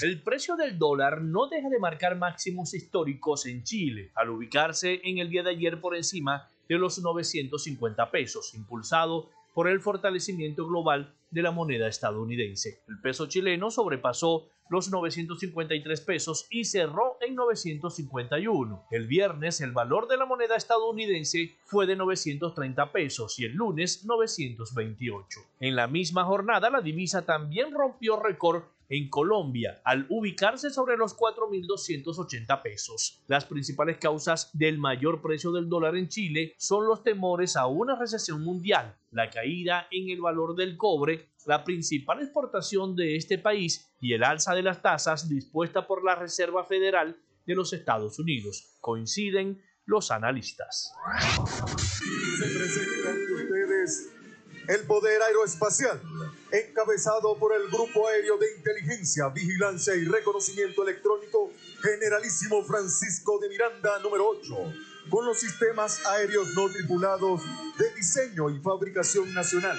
El 0.00 0.22
precio 0.22 0.56
del 0.56 0.78
dólar 0.78 1.20
no 1.20 1.48
deja 1.48 1.68
de 1.68 1.78
marcar 1.78 2.16
máximos 2.16 2.72
históricos 2.72 3.44
en 3.46 3.64
Chile, 3.64 4.12
al 4.14 4.30
ubicarse 4.30 5.00
en 5.04 5.18
el 5.18 5.28
día 5.28 5.42
de 5.42 5.50
ayer 5.50 5.80
por 5.80 5.96
encima 5.96 6.48
de 6.68 6.78
los 6.78 6.98
950 6.98 8.10
pesos, 8.10 8.54
impulsado 8.54 9.30
por 9.54 9.68
el 9.68 9.80
fortalecimiento 9.80 10.66
global 10.66 11.14
de 11.30 11.42
la 11.42 11.50
moneda 11.50 11.88
estadounidense. 11.88 12.82
El 12.88 13.00
peso 13.00 13.26
chileno 13.26 13.70
sobrepasó 13.70 14.48
los 14.68 14.90
953 14.90 16.00
pesos 16.02 16.46
y 16.50 16.64
cerró 16.64 17.18
en 17.20 17.34
951. 17.34 18.86
El 18.90 19.06
viernes 19.06 19.60
el 19.60 19.72
valor 19.72 20.08
de 20.08 20.16
la 20.16 20.26
moneda 20.26 20.56
estadounidense 20.56 21.56
fue 21.64 21.86
de 21.86 21.96
930 21.96 22.92
pesos 22.92 23.38
y 23.38 23.44
el 23.44 23.52
lunes 23.52 24.04
928. 24.04 25.40
En 25.60 25.76
la 25.76 25.86
misma 25.86 26.24
jornada 26.24 26.70
la 26.70 26.80
divisa 26.80 27.24
también 27.24 27.72
rompió 27.72 28.20
récord 28.20 28.64
en 28.88 29.08
Colombia 29.08 29.80
al 29.84 30.06
ubicarse 30.08 30.70
sobre 30.70 30.96
los 30.96 31.16
4.280 31.16 32.62
pesos. 32.62 33.22
Las 33.26 33.44
principales 33.44 33.98
causas 33.98 34.50
del 34.52 34.78
mayor 34.78 35.20
precio 35.20 35.52
del 35.52 35.68
dólar 35.68 35.96
en 35.96 36.08
Chile 36.08 36.54
son 36.56 36.86
los 36.86 37.02
temores 37.02 37.56
a 37.56 37.66
una 37.66 37.96
recesión 37.96 38.42
mundial, 38.42 38.96
la 39.10 39.30
caída 39.30 39.86
en 39.90 40.10
el 40.10 40.20
valor 40.20 40.54
del 40.54 40.76
cobre, 40.76 41.28
la 41.48 41.64
principal 41.64 42.20
exportación 42.20 42.94
de 42.94 43.16
este 43.16 43.38
país 43.38 43.90
y 44.02 44.12
el 44.12 44.22
alza 44.22 44.54
de 44.54 44.62
las 44.62 44.82
tasas 44.82 45.30
dispuesta 45.30 45.86
por 45.86 46.04
la 46.04 46.14
Reserva 46.14 46.62
Federal 46.62 47.16
de 47.46 47.54
los 47.54 47.72
Estados 47.72 48.18
Unidos. 48.18 48.76
Coinciden 48.82 49.58
los 49.86 50.10
analistas. 50.10 50.92
Se 52.38 52.44
presenta 52.44 53.10
ante 53.12 53.32
ustedes 53.32 54.10
el 54.68 54.86
poder 54.86 55.22
aeroespacial, 55.22 55.98
encabezado 56.52 57.38
por 57.38 57.54
el 57.54 57.68
Grupo 57.68 58.06
Aéreo 58.08 58.36
de 58.36 58.54
Inteligencia, 58.58 59.30
Vigilancia 59.30 59.96
y 59.96 60.04
Reconocimiento 60.04 60.82
Electrónico 60.82 61.50
Generalísimo 61.80 62.62
Francisco 62.62 63.38
de 63.40 63.48
Miranda 63.48 63.98
número 64.00 64.28
8, 64.28 64.54
con 65.08 65.24
los 65.24 65.40
sistemas 65.40 66.04
aéreos 66.04 66.52
no 66.54 66.68
tripulados 66.68 67.40
de 67.78 67.94
diseño 67.94 68.50
y 68.50 68.60
fabricación 68.60 69.32
nacional. 69.32 69.78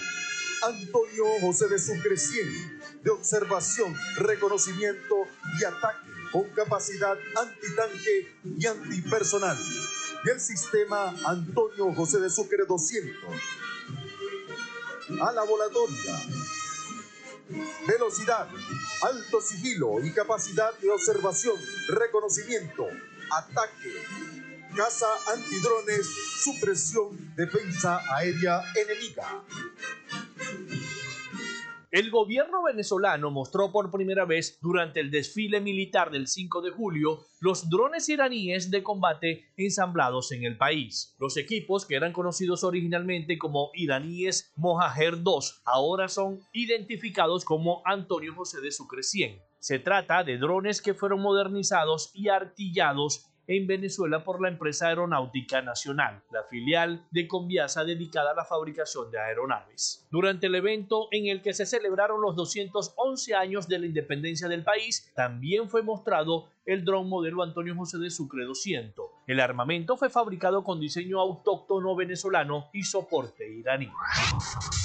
Antonio 0.61 1.25
José 1.41 1.67
de 1.67 1.79
Sucre 1.79 2.17
100, 2.17 3.01
de 3.03 3.09
observación, 3.11 3.95
reconocimiento 4.17 5.15
y 5.59 5.63
ataque 5.63 6.09
con 6.31 6.43
capacidad 6.51 7.17
antitanque 7.35 8.35
y 8.57 8.65
antipersonal. 8.65 9.57
Y 10.25 10.29
el 10.29 10.39
sistema 10.39 11.15
Antonio 11.25 11.93
José 11.93 12.19
de 12.19 12.29
Sucre 12.29 12.65
200 12.67 13.15
a 15.21 15.31
la 15.31 15.43
volatoria. 15.43 16.19
Velocidad, 17.87 18.47
alto 19.01 19.41
sigilo 19.41 20.03
y 20.03 20.11
capacidad 20.13 20.77
de 20.77 20.91
observación, 20.91 21.55
reconocimiento, 21.87 22.87
ataque, 23.31 23.93
caza 24.79 25.07
antidrones, 25.33 26.07
supresión, 26.41 27.35
defensa 27.35 27.99
aérea 28.15 28.63
enemiga. 28.73 29.43
El 31.91 32.09
gobierno 32.09 32.63
venezolano 32.63 33.29
mostró 33.29 33.73
por 33.73 33.91
primera 33.91 34.23
vez 34.23 34.57
durante 34.61 35.01
el 35.01 35.11
desfile 35.11 35.59
militar 35.59 36.11
del 36.11 36.27
5 36.27 36.61
de 36.61 36.71
julio 36.71 37.25
los 37.41 37.69
drones 37.69 38.07
iraníes 38.07 38.71
de 38.71 38.81
combate 38.81 39.51
ensamblados 39.57 40.31
en 40.31 40.45
el 40.45 40.57
país. 40.57 41.13
Los 41.19 41.35
equipos, 41.35 41.85
que 41.85 41.95
eran 41.95 42.13
conocidos 42.13 42.63
originalmente 42.63 43.37
como 43.37 43.71
iraníes 43.73 44.53
Mojajer 44.55 45.23
2, 45.23 45.63
ahora 45.65 46.07
son 46.07 46.39
identificados 46.53 47.43
como 47.43 47.81
Antonio 47.83 48.33
José 48.33 48.61
de 48.61 48.71
Sucre 48.71 49.03
100. 49.03 49.41
Se 49.59 49.77
trata 49.79 50.23
de 50.23 50.37
drones 50.37 50.81
que 50.81 50.93
fueron 50.93 51.21
modernizados 51.21 52.11
y 52.13 52.29
artillados 52.29 53.25
en 53.49 53.65
Venezuela 53.65 54.23
por 54.23 54.39
la 54.39 54.47
empresa 54.47 54.89
Aeronáutica 54.89 55.63
Nacional, 55.63 56.21
la 56.31 56.43
filial 56.43 57.03
de 57.09 57.27
Conviasa 57.27 57.83
dedicada 57.83 58.31
a 58.31 58.35
la 58.35 58.45
fabricación 58.45 59.09
de 59.09 59.19
aeronaves. 59.19 60.07
Durante 60.11 60.45
el 60.45 60.53
evento 60.53 61.07
en 61.09 61.25
el 61.25 61.41
que 61.41 61.55
se 61.55 61.65
celebraron 61.65 62.21
los 62.21 62.35
211 62.35 63.33
años 63.33 63.67
de 63.67 63.79
la 63.79 63.87
independencia 63.87 64.47
del 64.47 64.63
país, 64.63 65.11
también 65.15 65.67
fue 65.67 65.81
mostrado 65.81 66.45
el 66.63 66.85
dron 66.85 67.09
modelo 67.09 67.41
Antonio 67.41 67.75
José 67.75 67.97
de 67.97 68.11
Sucre 68.11 68.45
200. 68.45 69.03
El 69.25 69.39
armamento 69.39 69.97
fue 69.97 70.11
fabricado 70.11 70.63
con 70.63 70.79
diseño 70.79 71.19
autóctono 71.19 71.95
venezolano 71.95 72.69
y 72.71 72.83
soporte 72.83 73.49
iraní. 73.49 73.89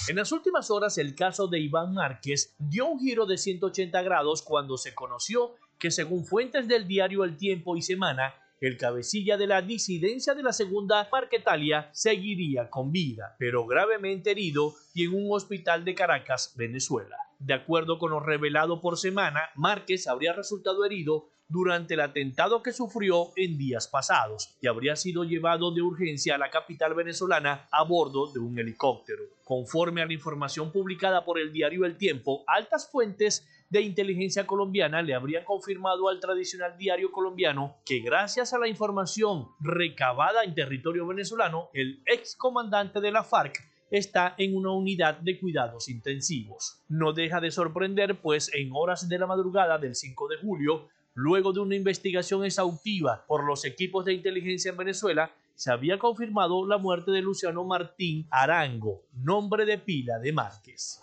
En 0.09 0.17
las 0.17 0.33
últimas 0.33 0.71
horas, 0.71 0.97
el 0.97 1.15
caso 1.15 1.49
de 1.49 1.61
Iván 1.61 1.93
Márquez 1.93 2.55
dio 2.59 2.87
un 2.87 2.99
giro 2.99 3.27
de 3.27 3.37
180 3.37 4.01
grados 4.01 4.41
cuando 4.41 4.79
se 4.79 4.95
conoció 4.95 5.53
que 5.79 5.91
según 5.91 6.25
fuentes 6.25 6.67
del 6.67 6.89
diario 6.89 7.25
El 7.25 7.37
Tiempo 7.37 7.77
y 7.77 7.83
Semana, 7.83 8.33
el 8.61 8.77
cabecilla 8.77 9.37
de 9.37 9.47
la 9.47 9.63
disidencia 9.63 10.35
de 10.35 10.43
la 10.43 10.53
segunda 10.53 11.09
Marquetalia 11.11 11.91
seguiría 11.93 12.71
con 12.71 12.93
vida, 12.93 13.37
pero 13.39 13.67
gravemente 13.67 14.31
herido 14.31 14.75
y 14.95 15.05
en 15.05 15.15
un 15.15 15.29
hospital 15.33 15.85
de 15.85 15.95
Caracas, 15.95 16.55
Venezuela. 16.57 17.17
De 17.39 17.53
acuerdo 17.53 17.99
con 17.99 18.13
lo 18.13 18.21
revelado 18.21 18.81
por 18.81 18.97
Semana, 18.97 19.51
Márquez 19.55 20.07
habría 20.07 20.33
resultado 20.33 20.85
herido 20.85 21.29
durante 21.49 21.95
el 21.95 22.01
atentado 22.01 22.63
que 22.63 22.73
sufrió 22.73 23.33
en 23.37 23.59
días 23.59 23.87
pasados 23.89 24.57
y 24.61 24.67
habría 24.67 24.97
sido 24.97 25.25
llevado 25.25 25.73
de 25.73 25.83
urgencia 25.83 26.37
a 26.37 26.39
la 26.39 26.51
capital 26.51 26.95
venezolana 26.95 27.69
a 27.71 27.85
bordo 27.85 28.33
de 28.33 28.39
un 28.39 28.59
helicóptero. 28.59 29.25
Conforme 29.45 30.01
a 30.01 30.07
la 30.07 30.15
información 30.15 30.73
publicada 30.73 31.25
por 31.25 31.39
el 31.39 31.53
diario 31.53 31.85
El 31.85 31.99
Tiempo, 31.99 32.45
altas 32.47 32.91
fuentes 32.91 33.47
de 33.75 33.83
inteligencia 33.83 34.47
colombiana 34.47 35.03
le 35.03 35.15
habrían 35.15 35.45
confirmado 35.45 36.09
al 36.09 36.21
tradicional 36.21 36.79
diario 36.79 37.11
colombiano 37.11 37.75
que 37.85 37.99
gracias 37.99 38.53
a 38.53 38.59
la 38.61 38.69
información 38.69 39.49
recabada 39.59 40.45
en 40.45 40.55
territorio 40.55 41.09
venezolano, 41.09 41.71
el 41.75 42.01
ex 42.07 42.37
comandante 42.37 43.01
de 43.01 43.11
la 43.11 43.25
FARC 43.25 43.69
está 43.91 44.37
en 44.39 44.57
una 44.57 44.71
unidad 44.71 45.19
de 45.19 45.41
cuidados 45.41 45.89
intensivos. 45.89 46.85
No 46.89 47.13
deja 47.13 47.41
de 47.41 47.51
sorprender, 47.51 48.21
pues 48.21 48.49
en 48.55 48.71
horas 48.73 49.09
de 49.09 49.19
la 49.19 49.27
madrugada 49.27 49.77
del 49.77 49.97
5 49.97 50.29
de 50.29 50.37
julio, 50.37 50.89
Luego 51.17 51.53
de 51.53 51.61
una 51.61 51.77
investigación 51.77 52.45
exhaustiva 52.45 53.25
por 53.29 53.45
los 53.45 53.65
equipos 53.65 54.05
de 54.05 54.15
inteligencia 54.15 54.73
en 54.73 54.77
Venezuela, 54.77 55.31
se 55.55 55.71
había 55.71 55.99
confirmado 55.99 56.67
la 56.67 56.79
muerte 56.79 57.11
de 57.11 57.23
Luciano 57.23 57.65
Martín 57.65 58.27
Arango, 58.31 59.03
nombre 59.13 59.65
de 59.65 59.79
pila 59.79 60.19
de 60.19 60.33
Márquez. 60.33 61.01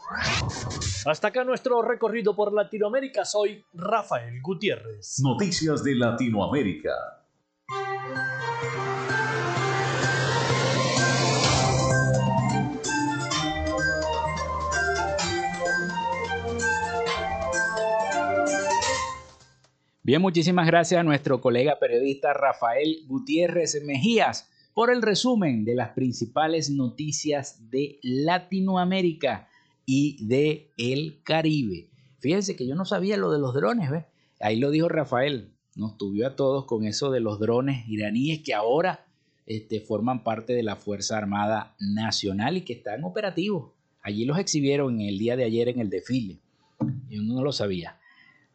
Hasta 1.06 1.30
acá 1.30 1.44
nuestro 1.44 1.82
recorrido 1.82 2.36
por 2.36 2.54
Latinoamérica. 2.54 3.26
Soy 3.26 3.64
Rafael 3.74 4.42
Gutiérrez. 4.42 5.20
Noticias 5.20 5.84
de 5.84 5.96
Latinoamérica. 5.96 6.92
Bien, 20.04 20.20
muchísimas 20.20 20.66
gracias 20.66 21.00
a 21.00 21.04
nuestro 21.04 21.42
colega 21.42 21.78
periodista 21.78 22.34
Rafael 22.34 23.04
Gutiérrez 23.06 23.84
Mejías 23.86 24.50
por 24.74 24.92
el 24.92 25.04
resumen 25.04 25.64
de 25.64 25.76
las 25.76 25.90
principales 25.90 26.72
noticias 26.72 27.70
de 27.70 28.00
Latinoamérica 28.02 29.48
y 29.86 30.26
de 30.26 30.72
el 30.80 31.22
Caribe. 31.22 31.92
Fíjense 32.18 32.56
que 32.56 32.66
yo 32.66 32.74
no 32.74 32.84
sabía 32.84 33.16
lo 33.16 33.32
de 33.32 33.38
los 33.38 33.54
drones, 33.54 33.92
¿ves? 33.92 34.06
Ahí 34.40 34.58
lo 34.58 34.72
dijo 34.72 34.90
Rafael, 34.90 35.52
nos 35.76 36.00
tuvió 36.00 36.26
a 36.26 36.36
todos 36.36 36.66
con 36.66 36.86
eso 36.86 37.12
de 37.12 37.20
los 37.20 37.40
drones 37.40 37.88
iraníes 37.88 38.42
que 38.42 38.56
ahora 38.56 39.06
este, 39.46 39.82
forman 39.82 40.24
parte 40.24 40.54
de 40.54 40.64
la 40.64 40.78
Fuerza 40.78 41.16
Armada 41.16 41.76
Nacional 41.80 42.58
y 42.58 42.62
que 42.62 42.74
están 42.74 43.04
operativos. 43.04 43.74
Allí 44.02 44.26
los 44.26 44.40
exhibieron 44.40 45.00
el 45.00 45.20
día 45.20 45.36
de 45.36 45.44
ayer 45.44 45.70
en 45.70 45.80
el 45.80 45.92
desfile. 45.92 46.40
Yo 47.08 47.22
no 47.22 47.44
lo 47.44 47.52
sabía. 47.52 48.01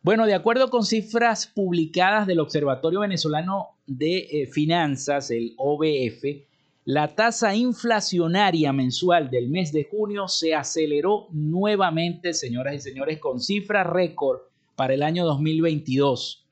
Bueno, 0.07 0.25
de 0.25 0.35
acuerdo 0.35 0.71
con 0.71 0.85
cifras 0.85 1.49
publicadas 1.49 2.29
del 2.29 2.39
Observatorio 2.39 3.01
Venezolano 3.01 3.71
de 3.89 4.19
eh, 4.19 4.47
Finanzas, 4.47 5.33
el 5.33 5.55
OBF, 5.57 6.47
la 6.85 7.17
tasa 7.17 7.57
inflacionaria 7.57 8.73
mensual 8.73 9.31
del 9.31 9.49
mes 9.49 9.73
de 9.73 9.83
junio 9.83 10.29
se 10.29 10.55
aceleró 10.55 11.27
nuevamente, 11.33 12.35
señoras 12.35 12.77
y 12.77 12.81
señores, 12.83 13.19
con 13.19 13.41
cifra 13.41 13.83
récord 13.83 14.43
para 14.77 14.95
el 14.95 15.03
año 15.03 15.25
2022, 15.25 16.47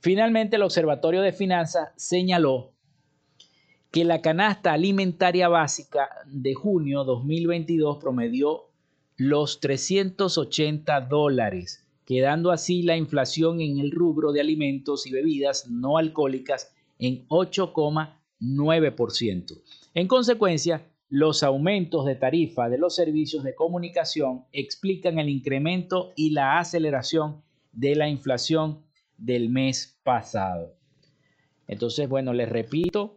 Finalmente, 0.00 0.56
el 0.56 0.62
Observatorio 0.62 1.20
de 1.20 1.32
Finanzas 1.32 1.90
señaló 1.96 2.72
que 3.96 4.04
la 4.04 4.20
canasta 4.20 4.74
alimentaria 4.74 5.48
básica 5.48 6.10
de 6.26 6.52
junio 6.52 7.04
2022 7.04 7.96
promedió 7.96 8.66
los 9.16 9.58
380 9.60 11.00
dólares, 11.00 11.88
quedando 12.04 12.50
así 12.50 12.82
la 12.82 12.98
inflación 12.98 13.62
en 13.62 13.78
el 13.78 13.90
rubro 13.90 14.32
de 14.32 14.42
alimentos 14.42 15.06
y 15.06 15.12
bebidas 15.12 15.70
no 15.70 15.96
alcohólicas 15.96 16.74
en 16.98 17.26
8,9%. 17.28 19.62
En 19.94 20.08
consecuencia, 20.08 20.86
los 21.08 21.42
aumentos 21.42 22.04
de 22.04 22.16
tarifa 22.16 22.68
de 22.68 22.76
los 22.76 22.94
servicios 22.94 23.44
de 23.44 23.54
comunicación 23.54 24.44
explican 24.52 25.18
el 25.18 25.30
incremento 25.30 26.12
y 26.16 26.32
la 26.32 26.58
aceleración 26.58 27.40
de 27.72 27.94
la 27.94 28.10
inflación 28.10 28.82
del 29.16 29.48
mes 29.48 29.98
pasado. 30.02 30.74
Entonces, 31.66 32.10
bueno, 32.10 32.34
les 32.34 32.50
repito, 32.50 33.15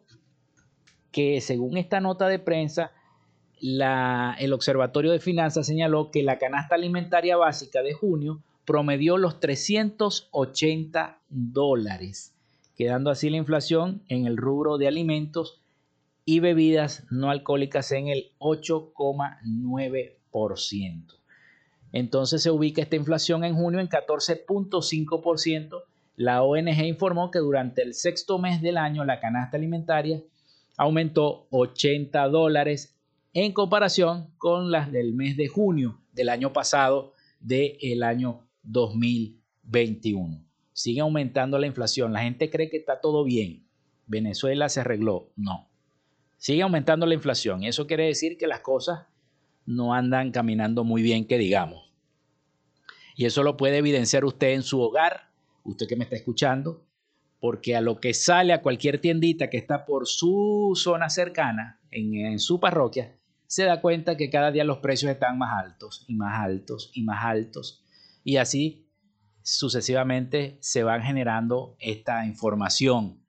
que 1.12 1.42
según 1.42 1.78
esta 1.78 2.00
nota 2.00 2.28
de 2.28 2.40
prensa, 2.40 2.92
el 3.62 4.54
Observatorio 4.54 5.12
de 5.12 5.20
Finanzas 5.20 5.68
señaló 5.68 6.12
que 6.12 6.24
la 6.24 6.38
canasta 6.38 6.76
alimentaria 6.76 7.36
básica 7.36 7.82
de 7.82 7.92
junio 7.94 8.42
promedió 8.66 9.18
los 9.18 9.40
380 9.40 11.20
dólares, 11.30 12.36
quedando 12.76 13.10
así 13.10 13.30
la 13.30 13.38
inflación 13.38 14.04
en 14.08 14.28
el 14.28 14.36
rubro 14.38 14.78
de 14.78 14.88
alimentos 14.88 15.62
y 16.24 16.40
bebidas 16.40 17.06
no 17.10 17.32
alcohólicas 17.32 17.92
en 17.92 18.08
el 18.08 18.32
8,9%. 18.38 21.16
Entonces 21.92 22.44
se 22.44 22.52
ubica 22.52 22.84
esta 22.84 22.96
inflación 22.96 23.44
en 23.44 23.56
junio 23.56 23.80
en 23.80 23.90
14.5%. 23.90 25.82
La 26.16 26.44
ONG 26.44 26.86
informó 26.86 27.32
que 27.32 27.40
durante 27.40 27.82
el 27.82 27.96
sexto 27.96 28.38
mes 28.38 28.62
del 28.62 28.78
año 28.78 29.04
la 29.06 29.20
canasta 29.20 29.58
alimentaria 29.58 30.22
aumentó 30.80 31.46
80 31.50 32.30
dólares 32.30 32.98
en 33.34 33.52
comparación 33.52 34.34
con 34.38 34.72
las 34.72 34.94
del 34.94 35.14
mes 35.14 35.36
de 35.36 35.50
junio 35.50 36.00
del 36.14 36.30
año 36.30 36.54
pasado 36.54 37.14
del 37.42 38.02
año 38.02 38.48
2021. 38.64 40.42
Sigue 40.72 41.02
aumentando 41.02 41.60
la 41.60 41.68
inflación. 41.68 42.14
La 42.14 42.22
gente 42.22 42.50
cree 42.50 42.70
que 42.70 42.78
está 42.78 43.02
todo 43.02 43.26
bien. 43.26 43.68
Venezuela 44.08 44.70
se 44.70 44.80
arregló. 44.80 45.34
No. 45.36 45.68
Sigue 46.38 46.62
aumentando 46.62 47.06
la 47.06 47.14
inflación. 47.14 47.66
Eso 47.66 47.86
quiere 47.86 48.06
decir 48.06 48.38
que 48.38 48.48
las 48.48 48.62
cosas 48.62 49.02
no 49.66 49.94
andan 49.94 50.32
caminando 50.32 50.86
muy 50.86 51.02
bien, 51.02 51.28
que 51.28 51.38
digamos. 51.38 51.92
Y 53.18 53.26
eso 53.26 53.44
lo 53.44 53.58
puede 53.58 53.80
evidenciar 53.80 54.24
usted 54.24 54.52
en 54.54 54.64
su 54.64 54.80
hogar, 54.80 55.30
usted 55.66 55.88
que 55.90 55.98
me 55.98 56.06
está 56.06 56.16
escuchando, 56.16 56.86
porque 57.40 57.76
a 57.76 57.82
lo 57.82 58.00
que 58.00 58.14
sale 58.14 58.54
a 58.54 58.62
cualquier 58.62 59.00
tiendita 59.00 59.50
que 59.50 59.58
está 59.58 59.86
por 59.86 60.08
su 60.08 60.74
zona 60.76 61.10
cercana, 61.10 61.80
en, 61.92 62.40
su 62.40 62.60
parroquia, 62.60 63.16
se 63.48 63.64
da 63.64 63.82
cuenta 63.82 64.18
que 64.18 64.30
cada 64.30 64.52
día 64.52 64.64
los 64.64 64.78
precios 64.80 65.12
están 65.12 65.38
más 65.38 65.64
altos 65.64 66.06
y 66.08 66.16
más 66.16 66.40
altos 66.40 66.92
y 66.94 67.04
más 67.04 67.24
altos. 67.24 67.84
Y 68.24 68.38
así 68.38 68.88
sucesivamente 69.42 70.58
se 70.62 70.84
van 70.84 71.02
generando 71.02 71.76
esta 71.80 72.26
información. 72.26 73.24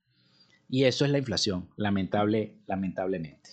Y 0.69 0.85
eso 0.85 1.05
es 1.05 1.11
la 1.11 1.19
inflación, 1.19 1.71
lamentable, 1.77 2.61
lamentablemente. 2.67 3.51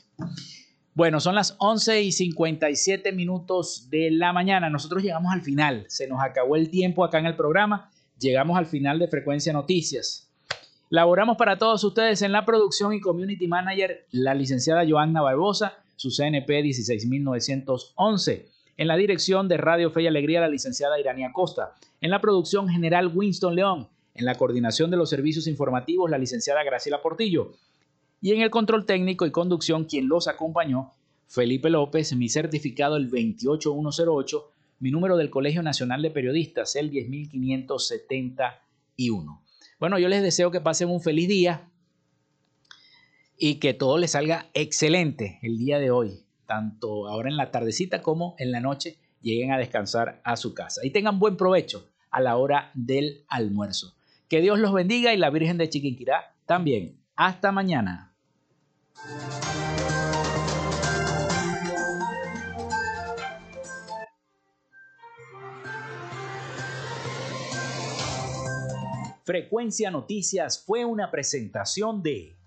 Bueno, 0.94 1.20
son 1.20 1.36
las 1.36 1.56
11 1.60 2.02
y 2.02 2.12
57 2.12 3.12
minutos 3.12 3.88
de 3.90 4.12
la 4.12 4.34
mañana. 4.34 4.70
Nosotros 4.70 5.04
llegamos 5.04 5.32
al 5.32 5.42
final. 5.42 5.86
Se 5.88 6.08
nos 6.08 6.22
acabó 6.22 6.56
el 6.56 6.70
tiempo 6.70 7.06
acá 7.06 7.20
en 7.20 7.28
el 7.28 7.36
programa. 7.36 7.92
Llegamos 8.20 8.58
al 8.58 8.66
final 8.66 9.00
de 9.00 9.08
Frecuencia 9.08 9.54
Noticias. 9.54 10.27
Laboramos 10.90 11.36
para 11.36 11.58
todos 11.58 11.84
ustedes 11.84 12.22
en 12.22 12.32
la 12.32 12.46
producción 12.46 12.94
y 12.94 13.02
community 13.02 13.46
manager 13.46 14.06
la 14.12 14.34
licenciada 14.34 14.86
Joanna 14.88 15.22
Barbosa, 15.22 15.84
su 15.98 16.12
CNP 16.12 16.64
16911. 16.64 18.48
En 18.78 18.88
la 18.88 18.96
dirección 18.96 19.50
de 19.50 19.58
Radio 19.58 19.92
Fe 19.92 20.04
y 20.04 20.08
Alegría, 20.08 20.40
la 20.40 20.48
licenciada 20.48 20.98
Irania 20.98 21.34
Costa. 21.34 21.74
En 22.00 22.10
la 22.10 22.22
producción 22.22 22.70
general, 22.70 23.12
Winston 23.14 23.56
León. 23.56 23.90
En 24.14 24.24
la 24.24 24.36
coordinación 24.36 24.90
de 24.90 24.96
los 24.96 25.10
servicios 25.10 25.46
informativos, 25.48 26.10
la 26.10 26.18
licenciada 26.18 26.64
Graciela 26.64 27.02
Portillo. 27.02 27.52
Y 28.22 28.32
en 28.32 28.42
el 28.42 28.50
control 28.50 28.86
técnico 28.86 29.26
y 29.26 29.32
conducción, 29.32 29.84
quien 29.84 30.08
los 30.08 30.30
acompañó, 30.30 30.94
Felipe 31.28 31.70
López, 31.70 32.16
mi 32.16 32.30
certificado 32.30 32.96
el 32.96 33.10
28108, 33.10 34.52
mi 34.80 34.92
número 34.92 35.18
del 35.18 35.30
Colegio 35.30 35.62
Nacional 35.64 36.02
de 36.02 36.12
Periodistas 36.12 36.78
el 36.78 36.92
10571. 36.92 39.42
Bueno, 39.80 40.00
yo 40.00 40.08
les 40.08 40.24
deseo 40.24 40.50
que 40.50 40.60
pasen 40.60 40.90
un 40.90 41.02
feliz 41.02 41.28
día 41.28 41.70
y 43.38 43.56
que 43.56 43.76
todo 43.76 44.00
les 44.00 44.12
salga 44.12 44.48
excelente 44.56 45.38
el 45.44 45.60
día 45.60 45.78
de 45.78 45.92
hoy, 45.92 46.26
tanto 46.48 47.08
ahora 47.08 47.30
en 47.30 47.38
la 47.38 47.52
tardecita 47.52 48.02
como 48.02 48.36
en 48.40 48.52
la 48.52 48.60
noche 48.60 48.98
lleguen 49.22 49.52
a 49.52 49.58
descansar 49.60 50.20
a 50.24 50.36
su 50.36 50.56
casa 50.56 50.82
y 50.84 50.90
tengan 50.90 51.20
buen 51.20 51.38
provecho 51.38 51.88
a 52.10 52.22
la 52.22 52.38
hora 52.38 52.72
del 52.74 53.24
almuerzo. 53.28 53.94
Que 54.28 54.42
Dios 54.42 54.58
los 54.58 54.74
bendiga 54.74 55.14
y 55.14 55.18
la 55.18 55.30
Virgen 55.30 55.58
de 55.58 55.70
Chiquinquirá 55.70 56.36
también. 56.48 56.98
Hasta 57.16 57.52
mañana. 57.52 58.16
Frecuencia 69.28 69.92
Noticias 69.92 70.64
fue 70.66 70.86
una 70.86 71.12
presentación 71.12 72.02
de 72.02 72.40